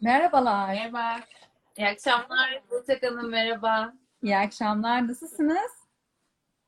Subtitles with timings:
[0.00, 0.68] Merhabalar.
[0.68, 1.20] Merhaba.
[1.76, 2.62] İyi akşamlar.
[2.70, 3.92] Burçak Hanım merhaba.
[4.22, 5.08] İyi akşamlar.
[5.08, 5.72] Nasılsınız?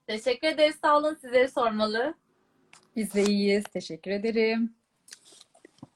[0.06, 0.76] Teşekkür ederiz.
[0.82, 1.14] Sağ olun.
[1.14, 2.14] Sizleri sormalı.
[2.96, 3.64] Biz de iyiyiz.
[3.64, 4.74] Teşekkür ederim.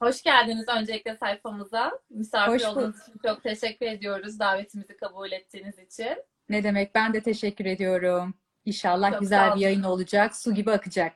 [0.01, 1.99] Hoş geldiniz öncelikle sayfamıza.
[2.09, 4.39] Misafir Hoş olduğunuz için çok teşekkür ediyoruz.
[4.39, 6.23] Davetimizi kabul ettiğiniz için.
[6.49, 6.95] Ne demek?
[6.95, 8.33] Ben de teşekkür ediyorum.
[8.65, 10.35] İnşallah Çok güzel bir yayın olacak.
[10.35, 11.13] Su gibi akacak.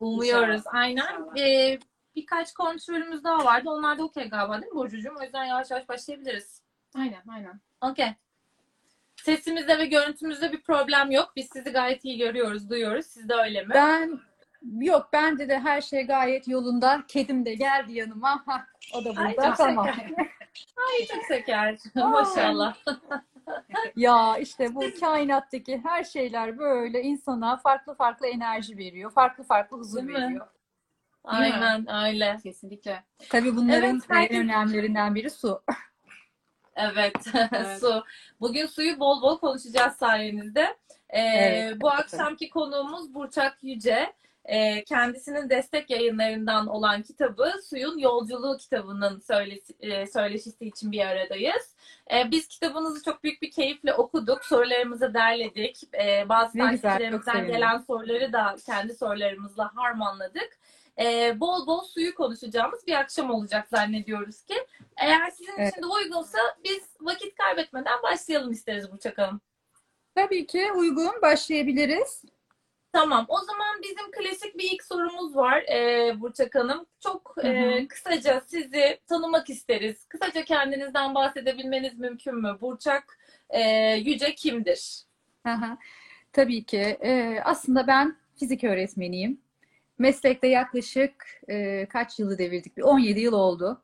[0.00, 0.56] Umuyoruz.
[0.56, 0.74] İnşallah.
[0.74, 1.20] Aynen.
[1.20, 1.38] İnşallah.
[1.38, 1.78] Ee,
[2.16, 3.70] birkaç kontrolümüz daha vardı.
[3.70, 5.14] Onlar da okey galiba değil mi Burcucuğum?
[5.20, 6.62] O yüzden yavaş yavaş başlayabiliriz.
[6.94, 7.60] Aynen aynen.
[7.80, 8.14] Okey.
[9.16, 11.32] Sesimizde ve görüntümüzde bir problem yok.
[11.36, 13.06] Biz sizi gayet iyi görüyoruz, duyuyoruz.
[13.06, 13.70] Siz de öyle mi?
[13.74, 14.20] Ben
[14.80, 17.02] yok bende de her şey gayet yolunda.
[17.08, 18.44] Kedim de geldi yanıma.
[18.94, 19.48] O da Ay, burada.
[19.48, 19.86] çok Tamam.
[20.76, 21.76] Ay çok şeker.
[21.94, 22.76] Maşallah.
[23.96, 29.12] Ya işte bu kainattaki her şeyler böyle insana farklı farklı enerji veriyor.
[29.12, 30.14] Farklı farklı huzur Değil mi?
[30.14, 30.46] veriyor.
[31.26, 32.38] Aynen öyle.
[32.42, 33.04] Kesinlikle.
[33.28, 35.62] Tabii bunların Evet, en önemlilerinden biri su.
[36.76, 37.16] Evet.
[37.52, 37.80] Evet.
[37.80, 38.04] Su.
[38.40, 40.76] Bugün suyu bol bol konuşacağız sayenizde.
[41.10, 41.80] Ee, Evet.
[41.80, 44.12] Bu akşamki konuğumuz Burçak Yüce.
[44.44, 51.74] Ee, kendisinin destek yayınlarından olan kitabı Suyun Yolculuğu kitabının söylesi, e, söyleşisi için bir aradayız.
[52.12, 54.44] Ee, biz kitabınızı çok büyük bir keyifle okuduk.
[54.44, 55.82] Sorularımızı derledik.
[55.94, 60.58] Ee, bazı takipçilerimizden gelen soruları da kendi sorularımızla harmanladık.
[61.00, 64.54] Ee, bol bol suyu konuşacağımız bir akşam olacak zannediyoruz ki.
[64.96, 65.72] Eğer sizin Evet.
[65.72, 69.40] için de uygunsa biz vakit kaybetmeden başlayalım isteriz Burçak Hanım.
[70.14, 72.22] Tabii ki uygun başlayabiliriz.
[72.92, 73.26] Tamam.
[73.28, 76.86] O zaman bizim klasik bir ilk sorumuz var e, Burçak Hanım.
[77.00, 80.04] Çok e, Hı kısaca sizi tanımak isteriz.
[80.08, 82.56] Kısaca kendinizden bahsedebilmeniz mümkün mü?
[82.60, 83.18] Burçak
[83.50, 83.60] e,
[83.94, 85.02] Yüce kimdir?
[85.46, 85.76] Hı hı.
[86.32, 86.78] Tabii ki.
[87.02, 89.40] Ee, aslında ben fizik öğretmeniyim.
[89.98, 91.12] Meslekte yaklaşık
[91.48, 92.76] e, kaç yılı devirdik?
[92.76, 93.82] Bir 17 yıl oldu.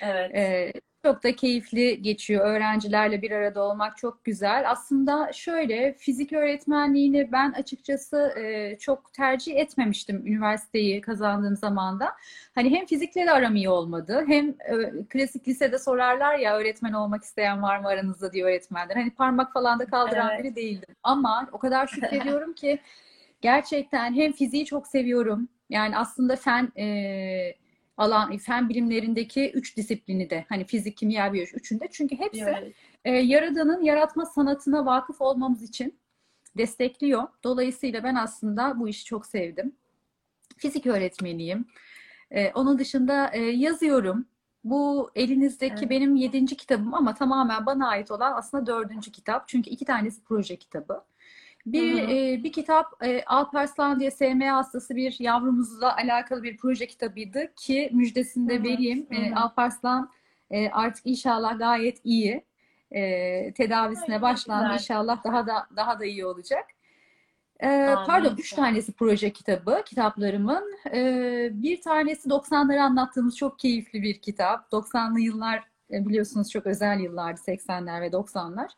[0.00, 0.34] Evet.
[0.34, 0.72] Ee,
[1.04, 2.44] çok da keyifli geçiyor.
[2.44, 4.70] Öğrencilerle bir arada olmak çok güzel.
[4.70, 12.12] Aslında şöyle fizik öğretmenliğini ben açıkçası e, çok tercih etmemiştim üniversiteyi kazandığım zaman da.
[12.54, 17.24] Hani hem fizikle de aram iyi olmadı hem e, klasik lisede sorarlar ya öğretmen olmak
[17.24, 18.94] isteyen var mı aranızda diye öğretmenler.
[18.96, 20.44] Hani parmak falan da kaldıran Evet.
[20.44, 20.94] biri değildim.
[21.02, 22.78] Ama o kadar şükrediyorum ki
[23.40, 25.48] gerçekten hem fiziği çok seviyorum.
[25.70, 27.54] Yani aslında fen e,
[27.96, 32.74] alan fen bilimlerindeki üç disiplini de hani fizik, kimya, biyoloji üçünde çünkü hepsi Evet.
[33.04, 35.98] e, Yaradan'ın yaratma sanatına vakıf olmamız için
[36.56, 37.22] destekliyor.
[37.44, 39.76] Dolayısıyla ben aslında bu işi çok sevdim.
[40.56, 41.66] Fizik öğretmeniyim.
[42.30, 44.26] E, onun dışında e, yazıyorum.
[44.64, 45.90] Bu elinizdeki Evet.
[45.90, 49.48] benim yedinci kitabım ama tamamen bana ait olan aslında dördüncü kitap.
[49.48, 51.04] Çünkü iki tanesi proje kitabı.
[51.66, 52.10] Bir, Hı hı.
[52.10, 57.90] e, bir kitap e, Alparslan diye SMA hastası bir yavrumuzla alakalı bir proje kitabıydı ki
[57.92, 58.64] müjdesini de Hı hı.
[58.64, 59.06] vereyim.
[59.10, 59.34] E.
[59.34, 60.10] Alparslan
[60.50, 62.44] e, artık inşallah gayet iyi.
[62.90, 64.72] E, tedavisine Ay, başlandı.
[64.72, 66.64] İnşallah daha da daha da iyi olacak.
[67.62, 70.76] E, pardon, üç tanesi proje kitabı kitaplarımın.
[70.94, 74.72] E, bir tanesi 90'ları anlattığımız çok keyifli bir kitap.
[74.72, 78.68] 90'lı yıllar e, biliyorsunuz çok özel yıllardı 80'ler ve 90'lar.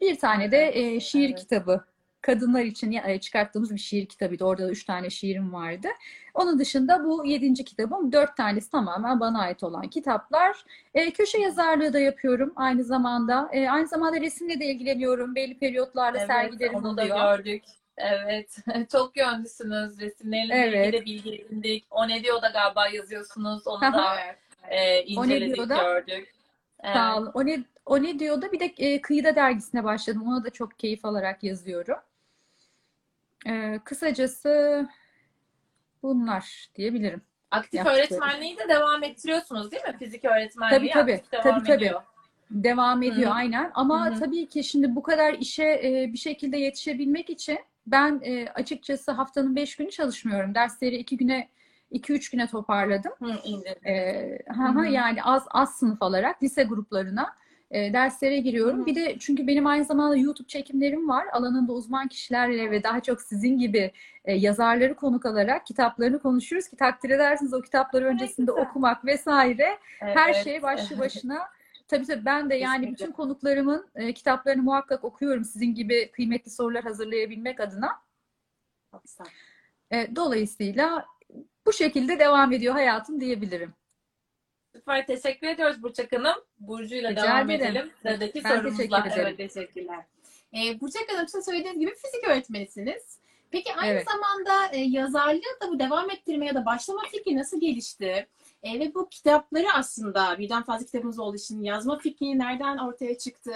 [0.00, 1.38] Bir tane de e, şiir evet.
[1.38, 1.84] kitabı.
[2.26, 4.44] Kadınlar için ya- çıkarttığımız bir şiir kitabıydı.
[4.44, 5.88] Orada da üç tane şiirim vardı.
[6.34, 8.12] Onun dışında bu yedinci kitabım.
[8.12, 10.64] Dört tanesi tamamen bana ait olan kitaplar.
[10.94, 13.48] E, köşe yazarlığı da yapıyorum aynı zamanda.
[13.52, 15.34] E, aynı zamanda resimle de ilgileniyorum.
[15.34, 17.38] Belli periyotlarla Evet, sergilerim onu da oluyor.
[17.38, 17.64] gördük.
[17.96, 18.56] Evet.
[18.92, 20.00] Çok yönlüsünüz.
[20.00, 20.94] Resimlerinizle Evet.
[20.94, 21.86] ilgili de bilgi edindik.
[21.90, 23.66] O ne diyor da galiba yazıyorsunuz.
[23.66, 24.16] Onu da
[24.70, 25.76] e, O ne inceledik, diyor da?
[25.76, 26.32] gördük.
[26.82, 26.96] Evet.
[26.96, 27.30] Sağ olun.
[27.34, 30.22] O ne, o ne diyor da bir de e, Kıyıda dergisine başladım.
[30.28, 31.96] Ona da çok keyif alarak yazıyorum.
[33.46, 34.86] E, kısacası
[36.02, 37.22] bunlar diyebilirim.
[37.50, 39.96] Aktif öğretmenliği de devam ettiriyorsunuz değil mi?
[39.98, 41.14] Fizik öğretmenliği Tabii, tabii.
[41.14, 41.84] aktif devam Tabii, tabii.
[41.84, 42.02] ediyor.
[42.50, 43.34] Devam ediyor Hı.
[43.34, 43.70] aynen.
[43.74, 44.18] Ama Hı hı.
[44.18, 49.56] tabii ki şimdi bu kadar işe e, bir şekilde yetişebilmek için ben e, açıkçası haftanın
[49.56, 50.54] beş günü çalışmıyorum.
[50.54, 51.48] Dersleri iki güne,
[51.90, 53.12] iki üç güne toparladım.
[53.18, 53.88] Hı.
[53.88, 57.34] E, ha, Hı ha, yani az az sınıf alarak lise gruplarına
[57.70, 58.78] e, derslere giriyorum.
[58.78, 58.86] Hı hı.
[58.86, 61.26] Bir de çünkü benim aynı zamanda YouTube çekimlerim var.
[61.32, 63.92] Alanında uzman kişilerle ve daha çok sizin gibi
[64.24, 68.62] e, yazarları konuk alarak kitaplarını konuşuyoruz ki takdir edersiniz o kitapları öncesinde güzel.
[68.66, 70.44] okumak vesaire her Evet.
[70.44, 71.38] şey başlı başına.
[71.88, 73.04] Tabii tabii ben de yani Kesinlikle.
[73.04, 77.92] bütün konuklarımın e, kitaplarını muhakkak okuyorum sizin gibi kıymetli sorular hazırlayabilmek adına.
[79.92, 81.06] E, dolayısıyla
[81.66, 83.74] bu şekilde devam ediyor hayatım diyebilirim.
[84.76, 85.06] Süper.
[85.06, 86.34] Teşekkür ediyoruz Burçak Hanım.
[86.58, 87.76] Burcu'yla Rica devam ederim.
[87.76, 87.90] edelim.
[88.02, 88.76] Sıradaki Ben sorumuzla.
[89.02, 89.36] teşekkür ederim.
[89.38, 90.04] Evet teşekkürler.
[90.54, 93.18] Ee, Burçak Hanım size söylediğiniz gibi fizik öğretmenisiniz.
[93.50, 94.06] Peki aynı Evet.
[94.10, 98.26] zamanda e, yazarlığı da bu devam ettirmeye ya da başlama fikri nasıl gelişti?
[98.62, 103.52] E, ve bu kitapları aslında birden fazla kitabınız olduğu için yazma fikri nereden ortaya çıktı?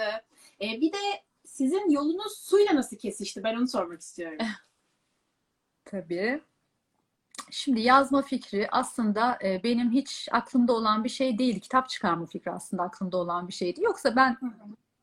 [0.61, 0.97] E, bir de
[1.45, 3.43] sizin yolunuz suyla nasıl kesişti?
[3.43, 4.37] Ben onu sormak istiyorum.
[5.85, 6.41] Tabii.
[7.51, 11.59] Şimdi yazma fikri aslında e, benim hiç aklımda olan bir şey değildi.
[11.59, 13.83] Kitap çıkarma fikri aslında aklımda olan bir şeydi.
[13.83, 14.37] Yoksa ben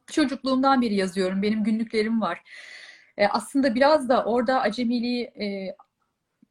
[0.06, 1.42] çocukluğumdan beri yazıyorum.
[1.42, 2.42] Benim günlüklerim var.
[3.16, 5.76] E, aslında biraz da orada acemiliği e,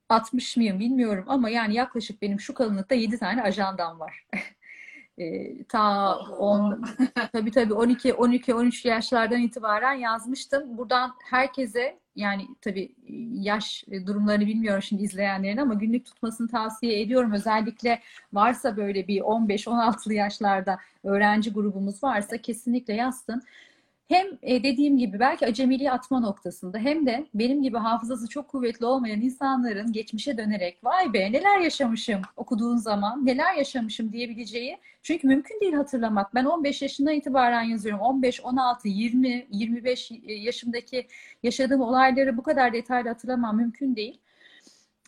[0.10, 4.28] atmış mıyım bilmiyorum ama yani yaklaşık benim şu kalınlıkta 7 tane ajandam var.
[5.18, 6.82] E, ta on,
[7.34, 10.78] tabii tabii 12 12 13 yaşlardan itibaren yazmıştım.
[10.78, 12.96] Buradan herkese yani tabii
[13.34, 17.32] yaş durumlarını bilmiyorum şimdi izleyenlerin ama günlük tutmasını tavsiye ediyorum.
[17.32, 18.00] Özellikle
[18.34, 23.42] varsa böyle bir 15-16'lı yaşlarda öğrenci grubumuz varsa kesinlikle yazsın.
[24.08, 28.86] Hem e, dediğim gibi belki acemiliği atma noktasında hem de benim gibi hafızası çok kuvvetli
[28.86, 35.60] olmayan insanların geçmişe dönerek vay be neler yaşamışım okuduğun zaman neler yaşamışım diyebileceği çünkü mümkün
[35.62, 36.36] değil hatırlamak.
[36.36, 38.02] Ben 15 yaşından itibaren yazıyorum.
[38.02, 41.08] 15, 16, 20, 25 yaşımdaki
[41.44, 44.20] yaşadığım olayları bu kadar detaylı hatırlamam mümkün değil.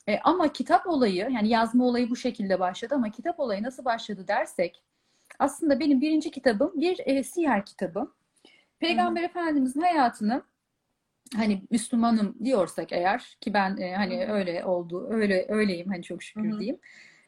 [0.08, 4.28] E, ama kitap olayı yani yazma olayı bu şekilde başladı ama kitap olayı nasıl başladı
[4.28, 4.84] dersek
[5.40, 8.19] aslında benim birinci kitabım bir e, siyer kitabı.
[8.80, 10.44] Peygamber Efendimizin hayatını
[11.36, 16.52] hani Müslümanım diyorsak eğer ki ben e, hani öyle oldu öyle öyleyim hani çok şükür
[16.52, 16.60] Hı hı.
[16.60, 16.80] diyeyim.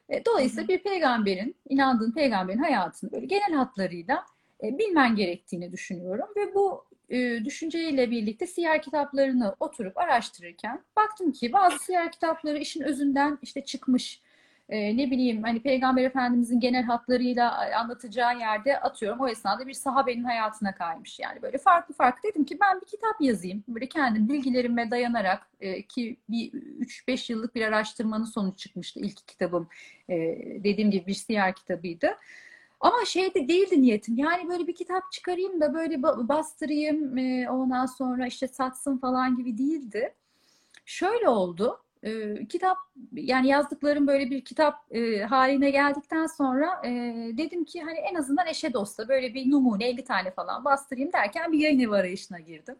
[0.09, 4.25] E, dolayısıyla bir peygamberin inandığın peygamberin hayatını böyle genel hatlarıyla
[4.63, 11.53] e, bilmen gerektiğini düşünüyorum ve bu e, düşünceyle birlikte siyer kitaplarını oturup araştırırken baktım ki
[11.53, 14.21] bazı siyer kitapları işin özünden işte çıkmış.
[14.71, 20.23] E, ne bileyim hani Peygamber Efendimizin genel hatlarıyla anlatacağı yerde atıyorum o esnada bir sahabenin
[20.23, 21.19] hayatına kaymış.
[21.19, 23.63] Yani böyle farklı farklı dedim ki ben bir kitap yazayım.
[23.67, 29.67] Böyle kendim bilgilerime dayanarak e, ki bir 3-5 yıllık bir araştırmanın sonucu çıkmıştı ilk kitabım.
[30.09, 30.15] E,
[30.63, 32.07] dediğim gibi bir siyer kitabıydı.
[32.79, 34.17] Ama şey de değildi niyetim.
[34.17, 39.37] Yani böyle bir kitap çıkarayım da böyle ba- bastırayım e, ondan sonra işte satsın falan
[39.37, 40.13] gibi değildi.
[40.85, 41.79] Şöyle oldu.
[42.03, 42.77] E, kitap
[43.13, 46.89] yani yazdıklarım böyle bir kitap e, haline geldikten sonra e,
[47.37, 51.51] dedim ki hani en azından eşe dosta böyle bir numune 50 tane falan bastırayım derken
[51.51, 52.75] bir yayın evi arayışına girdim.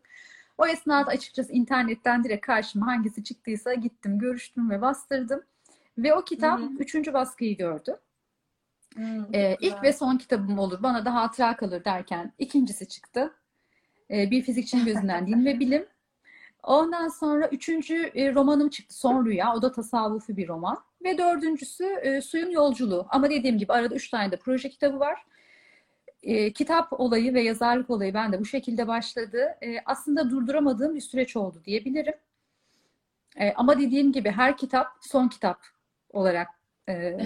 [0.57, 5.43] O esnada açıkçası internetten direkt karşıma hangisi çıktıysa gittim, görüştüm ve bastırdım.
[5.97, 6.69] Ve o kitap Hı hı.
[6.79, 7.99] üçüncü baskıyı gördü.
[8.95, 10.83] Hmm, Ee, ilk ve son kitabım olur.
[10.83, 13.33] Bana da hatıra kalır derken ikincisi çıktı.
[14.11, 15.85] Ee, bir fizikçinin gözünden din ve bilim.
[16.63, 18.95] Ondan sonra üçüncü e, romanım çıktı.
[18.95, 19.55] Son Rüya.
[19.55, 20.77] O da tasavvufi bir roman.
[21.03, 23.05] Ve dördüncüsü e, Suyun Yolculuğu.
[23.09, 25.25] Ama dediğim gibi arada üç tane de proje kitabı var.
[26.23, 29.57] E, kitap olayı ve yazarlık olayı bende bu şekilde başladı.
[29.61, 32.13] E, aslında durduramadığım bir süreç oldu diyebilirim.
[33.37, 35.59] E, ama dediğim gibi her kitap son kitap
[36.09, 36.47] olarak
[36.89, 37.17] e,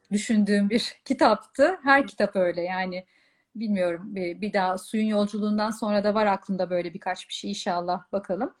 [0.12, 1.78] düşündüğüm bir kitaptı.
[1.82, 3.04] Her kitap öyle yani
[3.56, 8.54] bilmiyorum bir, daha suyun yolculuğundan sonra da var aklımda böyle birkaç bir şey inşallah bakalım.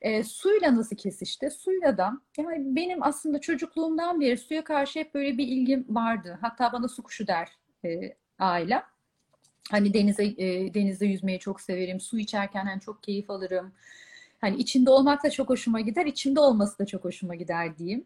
[0.00, 1.50] E, suyla nasıl kesişti?
[1.50, 6.38] Suyla da yani benim aslında çocukluğumdan beri suya karşı hep böyle bir ilgim vardı.
[6.40, 7.48] Hatta bana su kuşu der
[7.84, 8.82] e, ailem.
[9.70, 12.00] Hani denize e, denizde yüzmeyi çok severim.
[12.00, 13.72] Su içerken hani çok keyif alırım.
[14.40, 18.04] Hani içinde olmak da çok hoşuma gider, içinde olması da çok hoşuma gider diyeyim.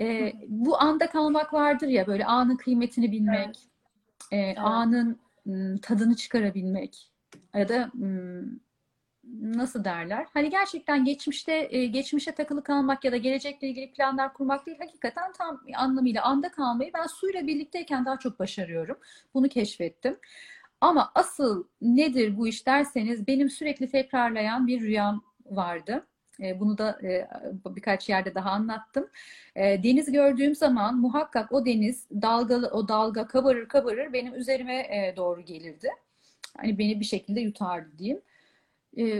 [0.00, 3.58] E, bu anda kalmak vardır ya böyle anın kıymetini bilmek,
[4.32, 5.16] e, anın m,
[5.82, 7.12] tadını çıkarabilmek
[7.54, 7.90] ya da
[9.40, 10.26] nasıl derler?
[10.34, 15.60] Hani gerçekten geçmişte geçmişe takılı kalmak ya da gelecekle ilgili planlar kurmak değil, hakikaten tam
[15.76, 18.98] anlamıyla anda kalmayı ben suyla birlikteyken daha çok başarıyorum.
[19.34, 20.18] Bunu keşfettim.
[20.80, 26.06] Ama asıl nedir bu iş derseniz benim sürekli tekrarlayan bir rüyam vardı.
[26.42, 27.28] E, Bunu da e,
[27.66, 29.08] birkaç yerde daha anlattım.
[29.56, 35.40] E, Deniz gördüğüm zaman muhakkak o deniz dalgalı o dalga kabarır kabarır benim üzerime doğru
[35.40, 35.88] gelirdi.
[36.56, 38.20] Hani beni bir şekilde yutardı diyeyim.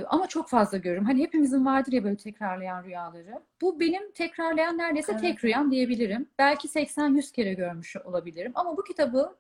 [0.08, 1.04] Ama çok fazla görürüm.
[1.04, 3.40] Hani hepimizin vardır ya böyle tekrarlayan rüyaları.
[3.62, 5.20] Bu benim tekrarlayan neredeyse Evet.
[5.22, 6.28] tek rüyam diyebilirim.
[6.38, 8.52] Belki 80-100 kere görmüş olabilirim.
[8.54, 9.36] Ama bu kitabı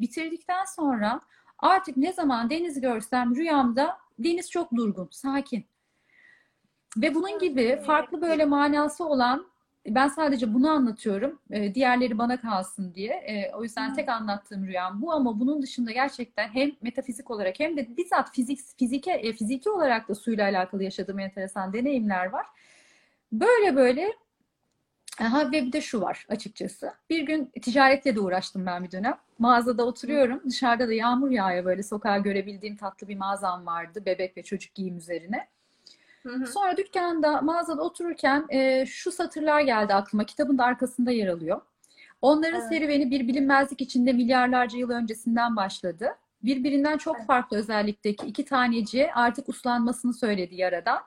[0.00, 1.20] bitirdikten sonra
[1.58, 5.64] artık ne zaman deniz görsem rüyamda deniz çok durgun, sakin.
[7.02, 9.46] Ve bunun gibi farklı böyle manası olan
[9.86, 11.38] ben sadece bunu anlatıyorum.
[11.50, 13.14] e, Diğerleri bana kalsın diye.
[13.14, 17.76] E, O yüzden tek anlattığım rüyam bu ama bunun dışında gerçekten hem metafizik olarak hem
[17.76, 22.46] de bizzat fizik fizike e, fiziki olarak da suyla alakalı yaşadığım enteresan deneyimler var.
[23.32, 24.12] Böyle böyle
[25.20, 26.92] Aha, ve bir de şu var açıkçası.
[27.10, 29.18] Bir gün ticaretle de uğraştım ben bir dönem.
[29.38, 30.42] Mağazada oturuyorum.
[30.46, 34.02] Dışarıda da yağmur yağıyor böyle sokağa görebildiğim tatlı bir mağazam vardı.
[34.06, 35.48] Bebek ve çocuk giyim üzerine.
[36.22, 36.46] Hı hı.
[36.46, 40.24] Sonra dükkanda, mağazada otururken e, şu satırlar geldi aklıma.
[40.24, 41.60] Kitabın da arkasında yer alıyor.
[42.22, 42.68] Onların Evet.
[42.68, 46.08] serüveni bir bilinmezlik içinde milyarlarca yıl öncesinden başladı.
[46.42, 47.26] Birbirinden çok Evet.
[47.26, 50.98] farklı özellikteki iki taneciye artık uslanmasını söyledi yaradan.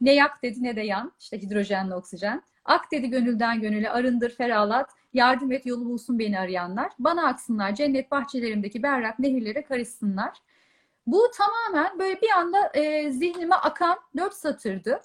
[0.00, 1.12] Ne yak dedi ne de yan.
[1.20, 2.42] İşte hidrojenle oksijen.
[2.64, 4.90] Ak dedi gönülden gönüle arındır ferahlat.
[5.14, 6.92] Yardım et yolu bulsun beni arayanlar.
[6.98, 10.38] Bana aksınlar cennet bahçelerimdeki berrak nehirlere karışsınlar.
[11.06, 15.00] Bu tamamen böyle bir anda e, zihnime akan dört satırdı.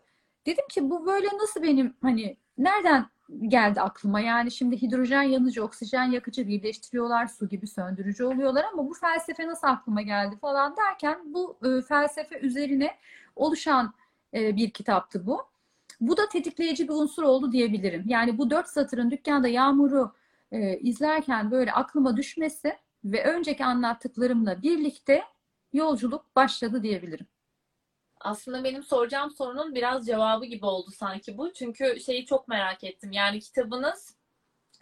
[0.46, 3.06] Dedim ki bu böyle nasıl benim hani nereden
[3.48, 4.20] geldi aklıma?
[4.20, 9.68] Yani şimdi hidrojen yanıcı, oksijen yakıcı birleştiriyorlar, su gibi söndürücü oluyorlar ama bu felsefe nasıl
[9.68, 12.98] aklıma geldi falan derken bu e, felsefe üzerine
[13.36, 13.94] oluşan
[14.34, 15.42] e, bir kitaptı bu.
[16.02, 18.04] Bu da tetikleyici bir unsur oldu diyebilirim.
[18.08, 20.14] Yani bu dört satırın dükkanda Yağmur'u
[20.52, 25.24] e, izlerken böyle aklıma düşmesi ve önceki anlattıklarımla birlikte
[25.74, 27.28] yolculuk başladı diyebilirim.
[28.20, 31.54] Aslında benim soracağım sorunun biraz cevabı gibi oldu sanki bu.
[31.54, 33.12] Çünkü şeyi çok merak ettim.
[33.12, 34.18] Yani kitabınız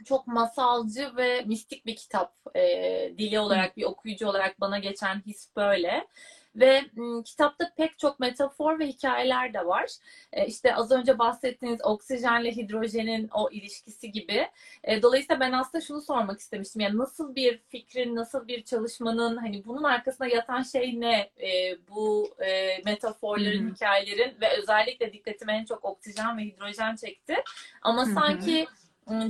[0.05, 2.35] çok masalcı ve mistik bir kitap.
[2.55, 6.07] Ee, dili olarak, bir okuyucu olarak bana geçen his böyle.
[6.55, 9.89] Ve m, kitapta pek çok metafor ve hikayeler de var.
[10.33, 14.47] Ee, işte az önce bahsettiğiniz oksijenle hidrojenin o ilişkisi gibi.
[14.83, 16.81] Ee, dolayısıyla ben aslında şunu sormak istemiştim.
[16.81, 21.31] Yani nasıl bir fikrin, nasıl bir çalışmanın, hani bunun arkasında yatan şey ne?
[21.41, 27.35] Ee, bu e, metaforların, hikayelerin ve özellikle dikkatimi en çok oksijen ve hidrojen çekti.
[27.81, 28.67] Ama sanki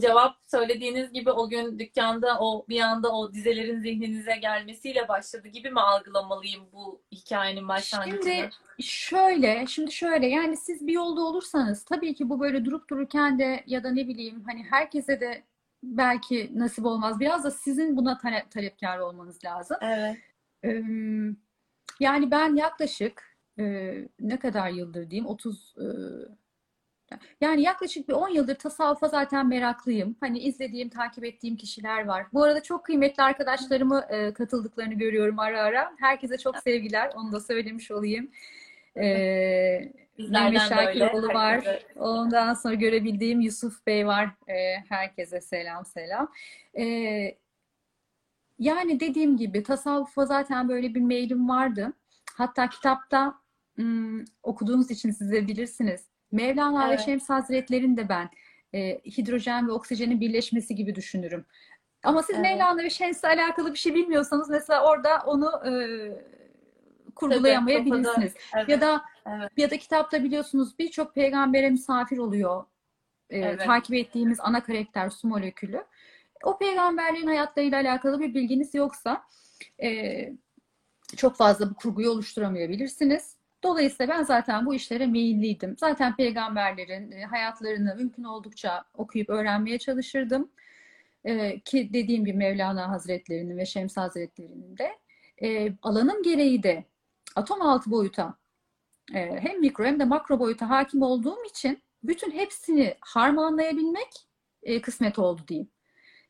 [0.01, 5.71] cevap söylediğiniz gibi o gün dükkanda o bir anda o dizelerin zihninize gelmesiyle başladı gibi
[5.71, 8.21] mi algılamalıyım bu hikayenin başlangıcını?
[8.23, 13.39] Şimdi şöyle, şimdi şöyle yani siz bir yolda olursanız tabii ki bu böyle durup dururken
[13.39, 15.43] de ya da ne bileyim hani herkese de
[15.83, 17.19] belki nasip olmaz.
[17.19, 19.77] Biraz da sizin buna tale- talepkar olmanız lazım.
[19.81, 20.17] Evet.
[20.63, 20.83] Eee,
[21.99, 25.85] Yani ben yaklaşık eee, ne kadar yıldır diyeyim 30 eee,
[27.41, 30.15] yani yaklaşık bir 10 yıldır tasavvufa zaten meraklıyım.
[30.19, 32.25] Hani izlediğim, takip ettiğim kişiler var.
[32.33, 35.91] Bu arada çok kıymetli arkadaşlarımı eee, katıldıklarını görüyorum ara ara.
[35.99, 37.11] Herkese çok sevgiler.
[37.15, 38.29] Onu da söylemiş olayım.
[40.17, 40.69] Bizlerden Mehmet.
[40.69, 41.55] Şakiroğlu var.
[41.55, 41.99] Herkese.
[41.99, 44.29] Ondan sonra görebildiğim Yusuf Bey var.
[44.47, 46.31] Eee, herkese selam selam.
[46.73, 47.37] Eee,
[48.59, 51.93] yani dediğim gibi tasavvufa zaten böyle bir meylim vardı.
[52.33, 53.35] Hatta kitapta
[53.75, 56.05] hmm, okuduğunuz için siz de bilirsiniz.
[56.31, 57.05] Mevlana ve Evet.
[57.05, 58.29] Şems Hazretleri'ni de ben
[58.73, 61.45] e, hidrojen ve oksijenin birleşmesi gibi düşünürüm.
[62.03, 62.43] Ama siz Evet.
[62.45, 65.71] Mevlana ve Şems'le alakalı bir şey bilmiyorsanız mesela orada onu e,
[67.15, 68.33] kurgulayamayabilirsiniz.
[68.55, 68.69] Evet.
[68.69, 69.51] Ya da Evet.
[69.57, 72.65] ya da kitapta biliyorsunuz birçok peygambere misafir oluyor.
[73.29, 73.65] Ee, Evet.
[73.65, 75.83] takip ettiğimiz ana karakter su molekülü.
[76.43, 79.21] O peygamberlerin hayatlarıyla alakalı bir bilginiz yoksa
[79.83, 80.29] e,
[81.17, 83.35] çok fazla bu kurguyu oluşturamayabilirsiniz.
[83.63, 85.75] Dolayısıyla ben zaten bu işlere meyilliydim.
[85.77, 90.51] Zaten peygamberlerin e, hayatlarını mümkün oldukça okuyup öğrenmeye çalışırdım.
[91.25, 94.91] E, ki dediğim gibi Mevlana Hazretleri'nin ve Şems Hazretleri'nin de
[95.41, 96.85] e, alanım gereği de
[97.35, 98.33] atom altı boyuta
[99.13, 104.27] e, hem mikro hem de makro boyuta hakim olduğum için bütün hepsini harmanlayabilmek
[104.63, 105.69] e, kısmet oldu diyeyim.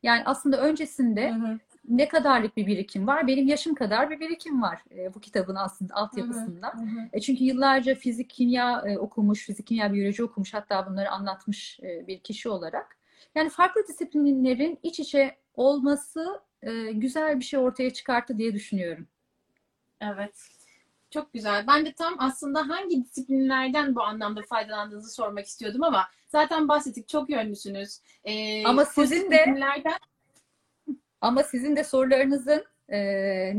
[0.04, 1.60] Yani aslında öncesinde Hı hı.
[1.90, 3.28] Ne kadarlık bir birikim var?
[3.28, 6.68] Benim yaşım kadar bir birikim var e, bu kitabın aslında altyapısında.
[6.74, 7.10] Hı hı.
[7.14, 12.08] E, çünkü yıllarca fizik, kimya e, okumuş, fizik, kimya, biyoloji okumuş, hatta bunları anlatmış e,
[12.08, 12.98] bir kişi olarak.
[13.36, 19.08] Yani farklı disiplinlerin iç içe olması e, güzel bir şey ortaya çıkarttı diye düşünüyorum.
[20.02, 20.36] Evet.
[21.12, 21.68] Çok güzel.
[21.68, 27.10] Ben de tam aslında hangi disiplinlerden bu anlamda faydalandığınızı sormak istiyordum ama zaten bahsettik.
[27.10, 28.00] Çok yönlüsünüz.
[28.24, 29.46] Ee, Ama sizin de-
[31.22, 33.00] Ama sizin de sorularınızın e,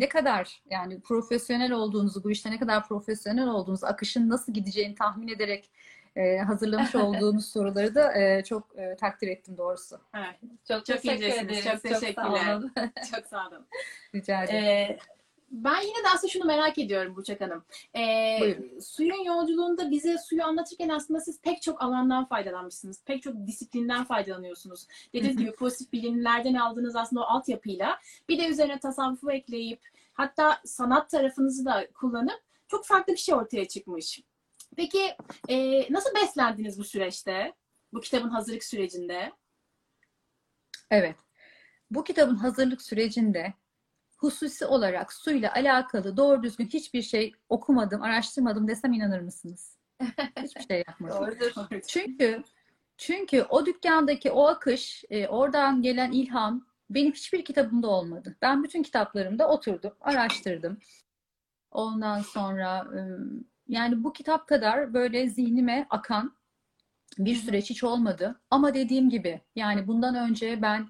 [0.00, 5.28] ne kadar yani profesyonel olduğunuzu, bu işte ne kadar profesyonel olduğunuzu, akışın nasıl gideceğini tahmin
[5.28, 5.70] ederek
[6.16, 10.00] e, hazırlamış olduğunuz soruları da e, çok e, takdir ettim doğrusu.
[10.14, 10.36] Evet,
[10.68, 11.44] Çok, Çok teşekkür incesiniz.
[11.44, 11.64] ederiz.
[11.64, 12.54] Çok sağ teşekkürler.
[12.54, 12.72] olun.
[13.14, 13.66] çok sağ olun.
[14.14, 14.64] Rica ederim.
[14.64, 14.98] Ee,
[15.50, 17.64] Ben yine de aslında şunu merak ediyorum Burçak Hanım.
[17.96, 18.80] Ee, Buyurun.
[18.80, 23.04] suyun yolculuğunda bize suyu anlatırken aslında siz pek çok alandan faydalanmışsınız.
[23.04, 24.86] Pek çok disiplinden faydalanıyorsunuz.
[25.14, 29.80] Dediğiniz gibi pozitif bilimlerden aldığınız aslında o altyapıyla bir de üzerine tasavvufu ekleyip
[30.12, 34.20] hatta sanat tarafınızı da kullanıp çok farklı bir şey ortaya çıkmış.
[34.76, 35.16] Peki
[35.48, 37.54] e, nasıl beslendiniz bu süreçte?
[37.92, 39.32] Bu kitabın hazırlık sürecinde?
[40.90, 41.16] Evet.
[41.90, 43.54] Bu kitabın hazırlık sürecinde
[44.20, 49.78] hususi olarak suyla alakalı doğru düzgün hiçbir şey okumadım, araştırmadım desem inanır mısınız?
[50.42, 51.16] Hiçbir şey yapmadım.
[51.20, 51.80] doğrudur.
[51.86, 52.42] Çünkü
[52.96, 58.36] çünkü o dükkandaki o akış, e, oradan gelen ilham benim hiçbir kitabımda olmadı.
[58.42, 60.78] Ben bütün kitaplarımda oturdum, araştırdım.
[61.70, 66.36] Ondan sonra ım, yani bu kitap kadar böyle zihnime akan
[67.18, 68.40] bir süreç hiç olmadı.
[68.50, 70.86] Ama dediğim gibi yani bundan önce ben e,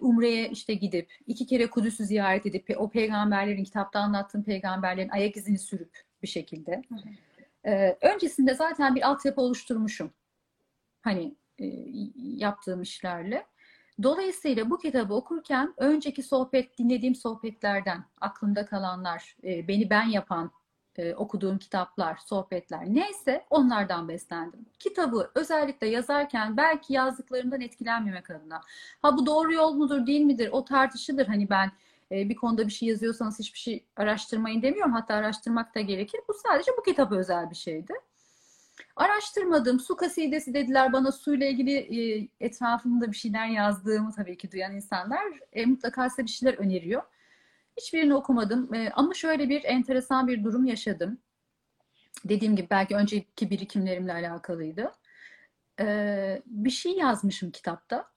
[0.00, 5.58] Umre'ye işte gidip iki kere Kudüs'ü ziyaret edip o peygamberlerin kitapta anlattığım peygamberlerin ayak izini
[5.58, 6.82] sürüp bir şekilde.
[7.66, 10.10] E, öncesinde zaten bir altyapı oluşturmuşum.
[11.00, 11.66] Hani e,
[12.16, 13.46] yaptığım işlerle.
[14.02, 20.50] Dolayısıyla bu kitabı okurken önceki sohbet, dinlediğim sohbetlerden aklımda kalanlar, e, beni ben yapan
[20.98, 24.66] e, okuduğum kitaplar, sohbetler neyse onlardan beslendim.
[24.78, 28.60] Kitabı özellikle yazarken belki yazdıklarımdan etkilenmemek adına.
[29.02, 31.26] Ha bu doğru yol mudur değil midir o tartışılır.
[31.26, 31.72] Hani ben
[32.12, 34.92] e, bir konuda bir şey yazıyorsanız hiçbir şey araştırmayın demiyorum.
[34.92, 36.20] Hatta araştırmak da gerekir.
[36.28, 37.92] Bu sadece bu kitaba özel bir şeydi.
[38.96, 39.80] Araştırmadım.
[39.80, 45.22] Su kasidesi dediler bana suyla ilgili e, etrafımda bir şeyler yazdığımı tabii ki duyan insanlar
[45.52, 47.02] e, mutlaka size bir şeyler öneriyor.
[47.76, 51.18] Hiçbirini okumadım E, ama şöyle bir enteresan bir durum yaşadım.
[52.24, 54.92] Dediğim gibi belki önceki birikimlerimle alakalıydı.
[55.80, 58.08] E, bir şey yazmışım kitapta.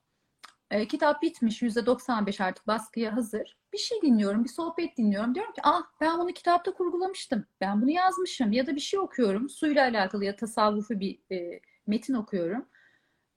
[0.70, 3.56] E, kitap bitmiş, %95 artık baskıya hazır.
[3.72, 5.34] Bir şey dinliyorum, bir sohbet dinliyorum.
[5.34, 7.46] Diyorum ki ah ben bunu kitapta kurgulamıştım.
[7.60, 8.52] Ben bunu yazmışım.
[8.52, 9.48] Ya da bir şey okuyorum.
[9.48, 12.66] Suyla alakalı ya tasavvufi bir e, metin okuyorum.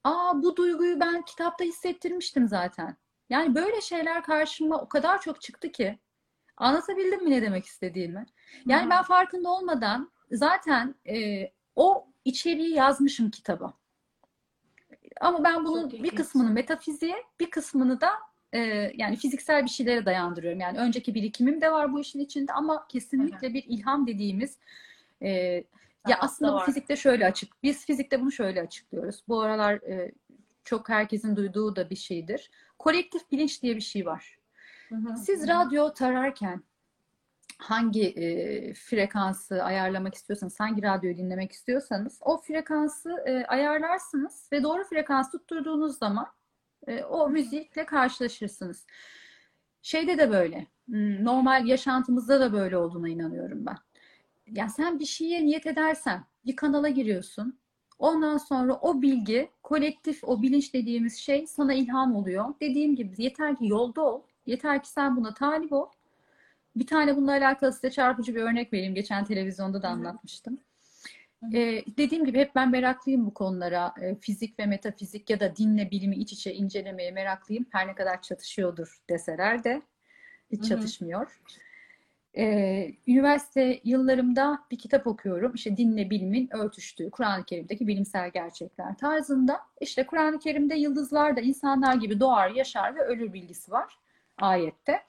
[0.03, 2.97] Aa bu duyguyu ben kitapta hissettirmiştim zaten.
[3.29, 5.99] Yani böyle şeyler karşıma o kadar çok çıktı ki.
[6.57, 8.25] Anlatabildim mi ne demek istediğimi?
[8.65, 13.73] Yani ben farkında olmadan zaten e, o içeriği yazmışım kitaba.
[15.21, 18.09] Ama ben bunun Çok bir kısmını metafiziğe, bir kısmını da
[18.53, 20.59] e, yani fiziksel bir şeylere dayandırıyorum.
[20.59, 24.57] Yani önceki birikimim de var bu işin içinde ama kesinlikle bir ilham dediğimiz
[25.21, 25.29] e,
[26.07, 27.63] ya aslında bu fizikte şöyle açık.
[27.63, 29.23] Biz fizikte bunu şöyle açıklıyoruz.
[29.27, 30.11] Bu aralar e,
[30.63, 32.51] çok herkesin duyduğu da bir şeydir.
[32.79, 34.37] Kolektif bilinç diye bir şey var.
[35.26, 36.63] Siz radyo tararken
[37.58, 44.84] hangi e, frekansı ayarlamak istiyorsanız, hangi radyoyu dinlemek istiyorsanız o frekansı e, ayarlarsınız ve doğru
[44.84, 46.28] frekans tutturduğunuz zaman
[46.88, 48.86] e, o müzikle karşılaşırsınız.
[49.82, 53.78] Şeyde de böyle, hmm, normal yaşantımızda da böyle olduğuna inanıyorum ben.
[54.48, 57.60] Ya sen bir şeye niyet edersen, bir kanala giriyorsun.
[58.00, 62.54] Ondan sonra o bilgi, kolektif o bilinç dediğimiz şey sana ilham oluyor.
[62.62, 64.22] Dediğim gibi yeter ki yolda ol.
[64.45, 65.88] Yeter ki sen buna talip ol.
[66.75, 68.95] Bir tane bununla alakalı size çarpıcı bir örnek vereyim.
[68.95, 70.60] Geçen televizyonda da anlatmıştım.
[71.53, 73.93] Ee, dediğim gibi hep ben meraklıyım bu konulara.
[74.01, 77.65] Ee, fizik ve metafizik ya da dinle bilimi iç içe incelemeye meraklıyım.
[77.69, 79.82] Her ne kadar çatışıyordur deseler de
[80.51, 81.41] hiç çatışmıyor.
[82.38, 85.51] Ee, üniversite yıllarımda bir kitap okuyorum.
[85.56, 89.60] İşte dinle bilimin örtüştüğü Kur'an-ı Kerim'deki bilimsel gerçekler tarzında.
[89.82, 93.97] İşte Kur'an-ı Kerim'de yıldızlar da insanlar gibi doğar, yaşar ve ölür bilgisi var
[94.41, 95.04] ayette.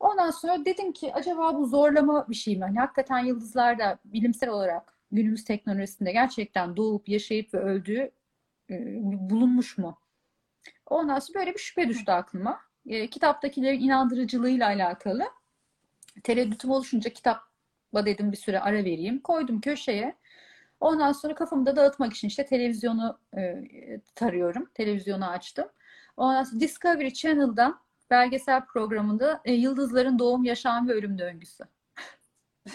[0.00, 2.64] Ondan sonra dedim ki acaba bu zorlama bir şey mi?
[2.64, 8.10] Hani hakikaten yıldızlar da bilimsel olarak günümüz teknolojisinde gerçekten doğup yaşayıp ve öldüğü
[8.70, 9.98] e, bulunmuş mu?
[10.86, 12.60] Ondan sonra böyle bir şüphe düştü aklıma.
[12.86, 15.24] E, kitaptakilerin inandırıcılığıyla alakalı.
[16.22, 17.42] Tereddütüm oluşunca kitaba
[18.06, 19.20] dedim bir süre ara vereyim.
[19.20, 20.16] Koydum köşeye.
[20.80, 23.64] Ondan sonra kafamı da dağıtmak için işte televizyonu e,
[24.14, 24.70] tarıyorum.
[24.74, 25.68] Televizyonu açtım.
[26.16, 31.64] Ondan sonra Discovery Channel'dan belgesel programında e, yıldızların doğum, yaşam ve ölüm döngüsü.